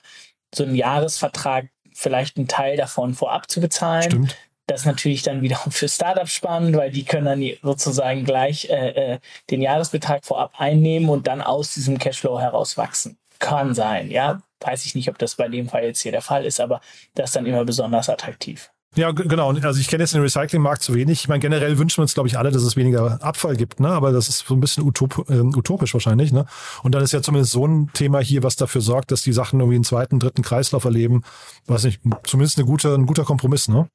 so 0.53 0.63
einen 0.63 0.75
Jahresvertrag 0.75 1.69
vielleicht 1.93 2.37
einen 2.37 2.47
Teil 2.47 2.77
davon 2.77 3.13
vorab 3.13 3.49
zu 3.49 3.59
bezahlen. 3.59 4.03
Stimmt. 4.03 4.37
Das 4.67 4.81
ist 4.81 4.85
natürlich 4.85 5.23
dann 5.23 5.41
wiederum 5.41 5.71
für 5.71 5.87
Startups 5.87 6.33
spannend, 6.33 6.75
weil 6.75 6.91
die 6.91 7.05
können 7.05 7.25
dann 7.25 7.43
sozusagen 7.63 8.25
gleich 8.25 8.69
äh, 8.69 9.13
äh, 9.13 9.19
den 9.49 9.61
Jahresbetrag 9.61 10.25
vorab 10.25 10.53
einnehmen 10.57 11.09
und 11.09 11.27
dann 11.27 11.41
aus 11.41 11.73
diesem 11.73 11.97
Cashflow 11.97 12.39
herauswachsen. 12.39 13.17
Kann 13.39 13.73
sein, 13.73 14.11
ja. 14.11 14.41
Weiß 14.59 14.85
ich 14.85 14.95
nicht, 14.95 15.09
ob 15.09 15.17
das 15.19 15.35
bei 15.35 15.47
dem 15.47 15.69
Fall 15.69 15.83
jetzt 15.83 16.01
hier 16.01 16.11
der 16.11 16.21
Fall 16.21 16.43
ist, 16.43 16.59
aber 16.59 16.81
das 17.13 17.29
ist 17.29 17.35
dann 17.35 17.45
immer 17.45 17.63
besonders 17.63 18.09
attraktiv. 18.09 18.71
Ja, 18.97 19.11
genau. 19.11 19.51
Also 19.51 19.79
ich 19.79 19.87
kenne 19.87 20.03
jetzt 20.03 20.15
den 20.15 20.21
Recyclingmarkt 20.21 20.81
zu 20.81 20.95
wenig. 20.95 21.21
Ich 21.21 21.27
meine, 21.27 21.39
generell 21.39 21.77
wünschen 21.77 21.99
wir 21.99 22.01
uns, 22.01 22.15
glaube 22.15 22.27
ich, 22.27 22.39
alle, 22.39 22.49
dass 22.49 22.63
es 22.63 22.75
weniger 22.75 23.21
Abfall 23.21 23.55
gibt, 23.55 23.79
ne? 23.79 23.89
Aber 23.89 24.11
das 24.11 24.27
ist 24.27 24.47
so 24.47 24.55
ein 24.55 24.59
bisschen 24.59 24.83
utop, 24.83 25.29
äh, 25.29 25.39
utopisch 25.39 25.93
wahrscheinlich, 25.93 26.31
ne? 26.31 26.47
Und 26.81 26.95
dann 26.95 27.03
ist 27.03 27.13
ja 27.13 27.21
zumindest 27.21 27.51
so 27.51 27.67
ein 27.67 27.91
Thema 27.93 28.19
hier, 28.19 28.41
was 28.41 28.55
dafür 28.55 28.81
sorgt, 28.81 29.11
dass 29.11 29.21
die 29.21 29.33
Sachen 29.33 29.59
irgendwie 29.59 29.75
einen 29.75 29.83
zweiten, 29.83 30.19
dritten 30.19 30.41
Kreislauf 30.41 30.83
erleben. 30.83 31.21
Weiß 31.67 31.83
nicht, 31.83 32.01
zumindest 32.23 32.57
eine 32.57 32.65
gute, 32.65 32.95
ein 32.95 33.05
guter 33.05 33.23
Kompromiss, 33.23 33.67
ne? 33.67 33.87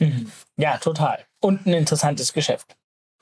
Mhm. 0.00 0.26
Ja, 0.56 0.78
total. 0.78 1.20
Und 1.40 1.64
ein 1.66 1.72
interessantes 1.72 2.32
Geschäft. 2.32 2.76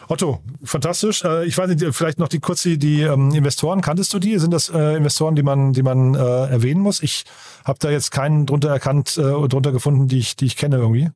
Otto, 0.09 0.41
fantastisch. 0.65 1.23
Äh, 1.23 1.45
ich 1.45 1.59
weiß 1.59 1.69
nicht, 1.69 1.85
vielleicht 1.95 2.19
noch 2.19 2.29
die 2.29 2.41
kurz 2.41 2.63
die, 2.63 2.79
die 2.79 3.03
ähm, 3.03 3.35
Investoren. 3.35 3.83
Kanntest 3.83 4.13
du 4.15 4.19
die? 4.19 4.39
Sind 4.39 4.53
das 4.53 4.71
äh, 4.71 4.97
Investoren, 4.97 5.37
die 5.37 5.43
man, 5.43 5.75
die 5.75 5.83
man 5.83 6.15
äh, 6.15 6.19
erwähnen 6.19 6.81
muss? 6.81 7.03
Ich 7.03 7.25
habe 7.65 7.79
da 7.79 7.91
jetzt 7.91 8.11
keinen 8.11 8.47
drunter 8.47 8.71
erkannt, 8.71 9.19
äh, 9.19 9.49
drunter 9.49 9.73
gefunden, 9.73 10.09
die 10.09 10.19
ich, 10.19 10.37
die 10.37 10.47
ich 10.47 10.57
kenne 10.57 10.77
irgendwie. 10.77 11.11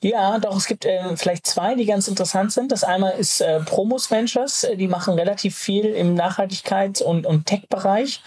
Ja, 0.00 0.38
doch, 0.38 0.56
es 0.56 0.66
gibt 0.66 0.84
äh, 0.84 1.16
vielleicht 1.16 1.46
zwei, 1.46 1.74
die 1.74 1.86
ganz 1.86 2.06
interessant 2.06 2.52
sind. 2.52 2.70
Das 2.70 2.84
einmal 2.84 3.18
ist 3.18 3.40
äh, 3.40 3.60
Promos 3.60 4.10
Ventures, 4.10 4.66
die 4.76 4.86
machen 4.86 5.14
relativ 5.14 5.56
viel 5.56 5.86
im 5.86 6.14
Nachhaltigkeits- 6.14 7.02
und, 7.02 7.26
und 7.26 7.46
Tech-Bereich. 7.46 8.22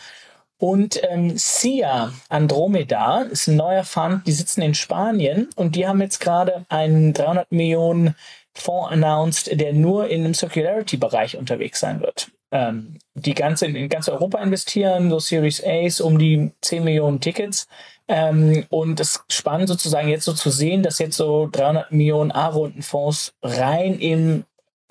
Und 0.57 1.01
ähm, 1.09 1.37
SIA 1.37 2.13
Andromeda 2.29 3.21
ist 3.23 3.47
ein 3.47 3.55
neuer 3.55 3.83
Fund, 3.83 4.27
die 4.27 4.31
sitzen 4.31 4.61
in 4.61 4.75
Spanien 4.75 5.49
und 5.55 5.75
die 5.75 5.87
haben 5.87 6.01
jetzt 6.01 6.19
gerade 6.19 6.65
einen 6.69 7.13
300 7.13 7.51
Millionen 7.51 8.15
Fonds 8.53 8.91
announced, 8.91 9.59
der 9.59 9.73
nur 9.73 10.09
in 10.09 10.23
dem 10.23 10.35
Circularity-Bereich 10.35 11.37
unterwegs 11.37 11.79
sein 11.79 12.01
wird. 12.01 12.29
Ähm, 12.51 12.99
die 13.15 13.33
ganze 13.33 13.65
in, 13.65 13.75
in 13.75 13.89
ganz 13.89 14.07
Europa 14.07 14.37
investieren, 14.39 15.09
so 15.09 15.19
Series 15.19 15.63
A's 15.65 15.99
um 15.99 16.19
die 16.19 16.51
10 16.61 16.83
Millionen 16.83 17.21
Tickets. 17.21 17.67
Ähm, 18.11 18.65
und 18.69 18.99
es 18.99 19.11
ist 19.15 19.33
spannend 19.33 19.69
sozusagen 19.69 20.09
jetzt 20.09 20.25
so 20.25 20.33
zu 20.33 20.49
sehen, 20.49 20.83
dass 20.83 20.99
jetzt 20.99 21.15
so 21.15 21.47
300 21.49 21.91
Millionen 21.91 22.31
A-Rundenfonds 22.31 23.33
rein 23.41 23.97
im 23.99 24.43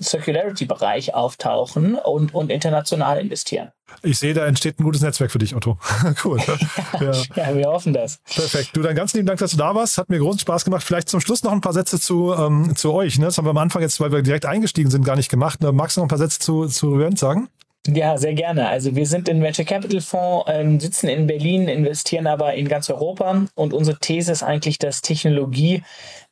Circularity-Bereich 0.02 1.14
auftauchen 1.14 1.96
und, 1.96 2.32
und 2.34 2.50
international 2.50 3.18
investieren. 3.18 3.72
Ich 4.02 4.18
sehe, 4.18 4.32
da 4.32 4.46
entsteht 4.46 4.80
ein 4.80 4.84
gutes 4.84 5.02
Netzwerk 5.02 5.30
für 5.30 5.38
dich, 5.38 5.54
Otto. 5.54 5.78
cool. 6.24 6.40
Ja. 7.00 7.12
ja. 7.34 7.54
wir 7.54 7.66
hoffen 7.66 7.92
das. 7.92 8.18
Perfekt. 8.34 8.70
Du, 8.74 8.82
dann 8.82 8.94
ganz 8.94 9.14
lieben 9.14 9.26
Dank, 9.26 9.38
dass 9.38 9.52
du 9.52 9.56
da 9.56 9.74
warst. 9.74 9.98
Hat 9.98 10.08
mir 10.08 10.18
großen 10.18 10.40
Spaß 10.40 10.64
gemacht. 10.64 10.82
Vielleicht 10.82 11.08
zum 11.08 11.20
Schluss 11.20 11.42
noch 11.42 11.52
ein 11.52 11.60
paar 11.60 11.72
Sätze 11.72 12.00
zu, 12.00 12.34
ähm, 12.34 12.74
zu 12.76 12.92
euch. 12.92 13.18
Ne? 13.18 13.26
Das 13.26 13.38
haben 13.38 13.46
wir 13.46 13.50
am 13.50 13.58
Anfang 13.58 13.82
jetzt, 13.82 14.00
weil 14.00 14.12
wir 14.12 14.22
direkt 14.22 14.46
eingestiegen 14.46 14.90
sind, 14.90 15.04
gar 15.04 15.16
nicht 15.16 15.30
gemacht. 15.30 15.60
Ne? 15.62 15.72
Magst 15.72 15.96
du 15.96 16.00
noch 16.00 16.06
ein 16.06 16.08
paar 16.08 16.18
Sätze 16.18 16.38
zu, 16.40 16.66
zu 16.66 16.90
Rühren 16.90 17.16
sagen? 17.16 17.48
Ja, 17.86 18.18
sehr 18.18 18.34
gerne. 18.34 18.68
Also 18.68 18.94
wir 18.94 19.06
sind 19.06 19.26
in 19.26 19.42
Venture 19.42 19.64
Capital 19.64 20.02
Fonds, 20.02 20.44
ähm, 20.48 20.78
sitzen 20.78 21.08
in 21.08 21.26
Berlin, 21.26 21.66
investieren 21.66 22.26
aber 22.26 22.52
in 22.52 22.68
ganz 22.68 22.90
Europa. 22.90 23.46
Und 23.54 23.72
unsere 23.72 23.98
These 23.98 24.32
ist 24.32 24.42
eigentlich, 24.42 24.78
dass 24.78 25.00
Technologie 25.00 25.82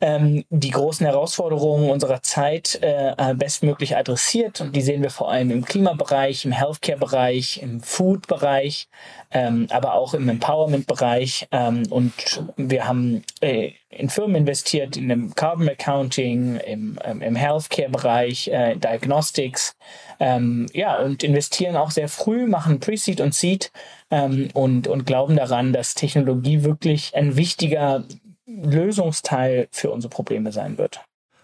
ähm, 0.03 0.45
die 0.51 0.71
großen 0.71 1.07
Herausforderungen 1.07 1.89
unserer 1.89 2.21
Zeit 2.23 2.79
äh, 2.83 3.13
äh, 3.17 3.35
bestmöglich 3.35 3.97
adressiert. 3.97 4.61
Und 4.61 4.77
die 4.77 4.83
sehen 4.83 5.03
wir 5.03 5.09
vor 5.09 5.31
allem 5.31 5.51
im 5.51 5.65
Klimabereich, 5.65 6.45
im 6.45 6.53
Healthcare-Bereich, 6.53 7.63
im 7.63 7.81
Food-Bereich, 7.81 8.89
ähm, 9.31 9.69
aber 9.71 9.95
auch 9.95 10.13
im 10.13 10.29
Empowerment-Bereich. 10.29 11.49
Ähm, 11.51 11.85
und 11.89 12.13
wir 12.59 12.87
haben 12.87 13.23
äh, 13.41 13.73
in 13.99 14.09
Firmen 14.09 14.37
investiert, 14.37 14.97
in 14.97 15.09
dem 15.09 15.35
Carbon 15.35 15.69
Accounting, 15.69 16.57
im, 16.57 16.99
ähm, 17.05 17.21
im 17.21 17.35
Healthcare-Bereich, 17.35 18.49
äh, 18.49 18.77
Diagnostics, 18.77 19.77
ähm, 20.21 20.67
ja, 20.73 20.99
und 20.99 21.25
investieren 21.25 21.77
auch 21.77 21.91
sehr 21.91 22.09
früh, 22.09 22.47
machen 22.47 22.81
Pre-Seed 22.81 23.21
und 23.21 23.35
Seed 23.35 23.73
ähm, 24.11 24.49
und, 24.55 24.87
und 24.87 25.05
glauben 25.05 25.37
daran, 25.37 25.73
dass 25.73 25.95
Technologie 25.95 26.63
wirklich 26.63 27.15
ein 27.17 27.37
wichtiger 27.37 28.05
Lösungsteil 28.47 29.69
für 29.71 29.91
unsere 29.91 30.11
Probleme 30.11 30.53
sein 30.53 30.79
wird. 30.79 31.01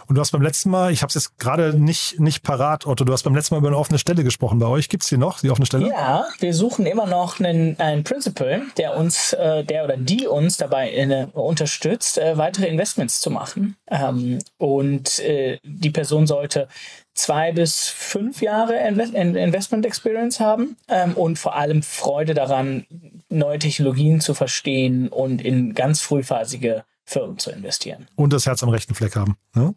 Und 0.07 0.17
du 0.17 0.21
hast 0.21 0.33
beim 0.33 0.43
letzten 0.43 0.71
Mal, 0.71 0.93
ich 0.93 1.03
habe 1.03 1.09
es 1.09 1.14
jetzt 1.14 1.38
gerade 1.38 1.79
nicht, 1.79 2.21
nicht 2.21 2.43
parat, 2.43 2.87
Otto, 2.87 3.05
du 3.05 3.12
hast 3.12 3.23
beim 3.23 3.35
letzten 3.35 3.55
Mal 3.55 3.59
über 3.59 3.69
eine 3.69 3.79
offene 3.79 3.99
Stelle 3.99 4.25
gesprochen. 4.25 4.59
Bei 4.59 4.67
euch 4.67 4.88
gibt 4.88 5.03
es 5.03 5.09
die 5.09 5.17
noch, 5.17 5.40
die 5.40 5.51
offene 5.51 5.67
Stelle? 5.67 5.88
Ja, 5.88 6.27
wir 6.40 6.55
suchen 6.55 6.87
immer 6.87 7.07
noch 7.07 7.40
einen, 7.40 7.79
einen 7.79 8.05
Principal, 8.05 8.62
der 8.77 8.97
uns, 8.97 9.33
äh, 9.33 9.64
der 9.64 9.85
oder 9.85 9.97
die 9.97 10.27
uns 10.27 10.57
dabei 10.57 10.93
äh, 10.93 11.27
unterstützt, 11.33 12.19
äh, 12.19 12.37
weitere 12.37 12.67
Investments 12.67 13.21
zu 13.21 13.31
machen. 13.31 13.77
Ähm, 13.90 14.38
und 14.59 15.19
äh, 15.21 15.59
die 15.62 15.90
Person 15.90 16.27
sollte 16.27 16.69
zwei 17.14 17.53
bis 17.53 17.88
fünf 17.88 18.43
Jahre 18.43 18.77
Investment 18.77 19.87
Experience 19.87 20.40
haben 20.40 20.77
ähm, 20.88 21.14
und 21.14 21.38
vor 21.38 21.55
allem 21.55 21.83
Freude 21.83 22.35
daran, 22.35 22.87
neue 23.29 23.59
Technologien 23.59 24.21
zu 24.21 24.35
verstehen 24.35 25.09
und 25.09 25.43
in 25.43 25.75
ganz 25.75 26.01
frühphasige 26.01 26.85
Firmen 27.05 27.38
zu 27.38 27.51
investieren. 27.51 28.09
Und 28.17 28.33
das 28.33 28.47
Herz 28.47 28.62
am 28.62 28.69
rechten 28.69 28.95
Fleck 28.95 29.17
haben. 29.17 29.37
Ne? 29.55 29.75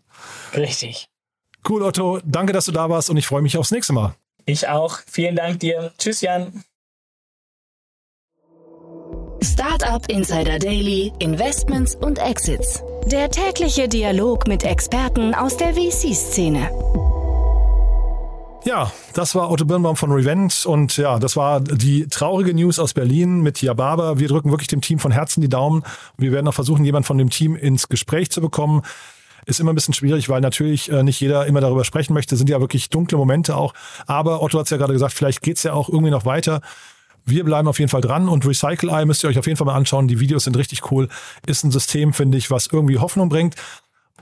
Richtig. 0.56 1.10
Cool, 1.68 1.84
Otto. 1.84 2.20
Danke, 2.24 2.54
dass 2.54 2.66
du 2.66 2.72
da 2.72 2.90
warst 2.90 3.10
und 3.10 3.18
ich 3.18 3.28
freue 3.28 3.42
mich 3.42 3.58
aufs 3.58 3.72
nächste 3.72 3.94
Mal. 3.94 4.16
Ich 4.46 4.68
auch. 4.68 5.00
Vielen 5.08 5.36
Dank 5.36 5.60
dir. 5.60 5.92
Tschüss, 5.98 6.22
Jan. 6.22 6.64
Startup 9.44 10.08
Insider 10.10 10.60
Daily, 10.60 11.12
Investments 11.20 11.96
und 11.96 12.20
Exits. 12.20 12.84
Der 13.06 13.30
tägliche 13.30 13.88
Dialog 13.88 14.48
mit 14.48 14.64
Experten 14.64 15.34
aus 15.34 15.58
der 15.58 15.74
VC-Szene. 15.74 16.70
Ja, 18.68 18.92
das 19.14 19.34
war 19.34 19.50
Otto 19.50 19.64
Birnbaum 19.64 19.96
von 19.96 20.12
Revent 20.12 20.66
und 20.66 20.98
ja, 20.98 21.20
das 21.20 21.38
war 21.38 21.62
die 21.62 22.06
traurige 22.10 22.54
News 22.54 22.80
aus 22.80 22.94
Berlin 22.94 23.40
mit 23.40 23.62
Yababa. 23.62 24.20
Wir 24.20 24.28
drücken 24.28 24.52
wirklich 24.52 24.68
dem 24.68 24.82
Team 24.82 25.00
von 25.00 25.14
Herzen 25.14 25.40
die 25.40 25.48
Daumen. 25.48 25.84
Wir 26.18 26.34
werden 26.34 26.46
auch 26.50 26.54
versuchen, 26.54 26.84
jemand 26.84 27.06
von 27.06 27.18
dem 27.18 27.30
Team 27.30 27.56
ins 27.56 27.88
Gespräch 27.88 28.30
zu 28.30 28.42
bekommen. 28.42 28.82
Ist 29.46 29.62
immer 29.62 29.72
ein 29.72 29.76
bisschen 29.76 29.94
schwierig, 29.94 30.28
weil 30.28 30.42
natürlich 30.42 30.92
äh, 30.92 31.02
nicht 31.02 31.22
jeder 31.22 31.46
immer 31.46 31.62
darüber 31.62 31.86
sprechen 31.86 32.14
möchte. 32.14 32.36
Sind 32.36 32.50
ja 32.50 32.60
wirklich 32.60 32.90
dunkle 32.90 33.18
Momente 33.18 33.56
auch. 33.56 33.74
Aber 34.06 34.42
Otto 34.42 34.60
hat 34.60 34.66
es 34.66 34.72
ja 34.72 34.76
gerade 34.76 34.92
gesagt, 34.92 35.14
vielleicht 35.14 35.42
geht's 35.44 35.64
ja 35.64 35.72
auch 35.72 35.88
irgendwie 35.88 36.12
noch 36.12 36.26
weiter. 36.26 36.60
Wir 37.24 37.46
bleiben 37.46 37.70
auf 37.70 37.80
jeden 37.80 37.90
Fall 37.90 38.02
dran 38.02 38.28
und 38.28 38.46
Recycle 38.46 38.90
Eye 38.90 39.06
müsst 39.06 39.24
ihr 39.24 39.30
euch 39.30 39.40
auf 39.40 39.48
jeden 39.48 39.56
Fall 39.56 39.66
mal 39.68 39.76
anschauen. 39.76 40.10
Die 40.10 40.20
Videos 40.20 40.44
sind 40.44 40.58
richtig 40.58 40.92
cool. 40.92 41.08
Ist 41.46 41.64
ein 41.64 41.72
System, 41.72 42.12
finde 42.12 42.38
ich, 42.38 42.52
was 42.52 42.68
irgendwie 42.68 42.98
Hoffnung 42.98 43.30
bringt. 43.30 43.56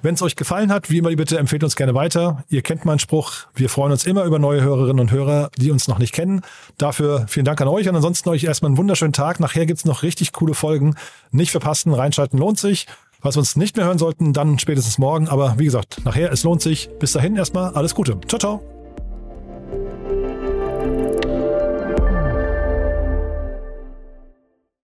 Wenn 0.05 0.13
es 0.13 0.21
euch 0.21 0.35
gefallen 0.35 0.71
hat, 0.71 0.91
wie 0.91 0.99
immer 0.99 1.09
die 1.09 1.15
Bitte, 1.15 1.39
empfehlt 1.39 1.63
uns 1.63 1.75
gerne 1.75 1.95
weiter. 1.95 2.43
Ihr 2.47 2.61
kennt 2.61 2.85
meinen 2.85 2.99
Spruch. 2.99 3.47
Wir 3.55 3.69
freuen 3.69 3.91
uns 3.91 4.05
immer 4.05 4.23
über 4.25 4.37
neue 4.37 4.61
Hörerinnen 4.61 4.99
und 4.99 5.11
Hörer, 5.11 5.49
die 5.57 5.71
uns 5.71 5.87
noch 5.87 5.97
nicht 5.97 6.13
kennen. 6.13 6.41
Dafür 6.77 7.25
vielen 7.27 7.43
Dank 7.43 7.59
an 7.59 7.67
euch 7.67 7.89
und 7.89 7.95
ansonsten 7.95 8.29
euch 8.29 8.43
erstmal 8.43 8.69
einen 8.69 8.77
wunderschönen 8.77 9.13
Tag. 9.13 9.39
Nachher 9.39 9.65
gibt's 9.65 9.83
noch 9.83 10.03
richtig 10.03 10.31
coole 10.31 10.53
Folgen. 10.53 10.93
Nicht 11.31 11.49
verpassen, 11.49 11.91
reinschalten 11.91 12.37
lohnt 12.37 12.59
sich. 12.59 12.85
Was 13.21 13.35
wir 13.35 13.39
uns 13.39 13.55
nicht 13.55 13.77
mehr 13.77 13.87
hören 13.87 13.97
sollten, 13.97 14.31
dann 14.31 14.59
spätestens 14.59 14.99
morgen. 14.99 15.27
Aber 15.27 15.55
wie 15.57 15.65
gesagt, 15.65 16.05
nachher, 16.05 16.31
es 16.31 16.43
lohnt 16.43 16.61
sich. 16.61 16.87
Bis 16.99 17.13
dahin 17.13 17.35
erstmal 17.35 17.73
alles 17.73 17.95
Gute. 17.95 18.19
Ciao, 18.27 18.37
ciao. 18.37 18.74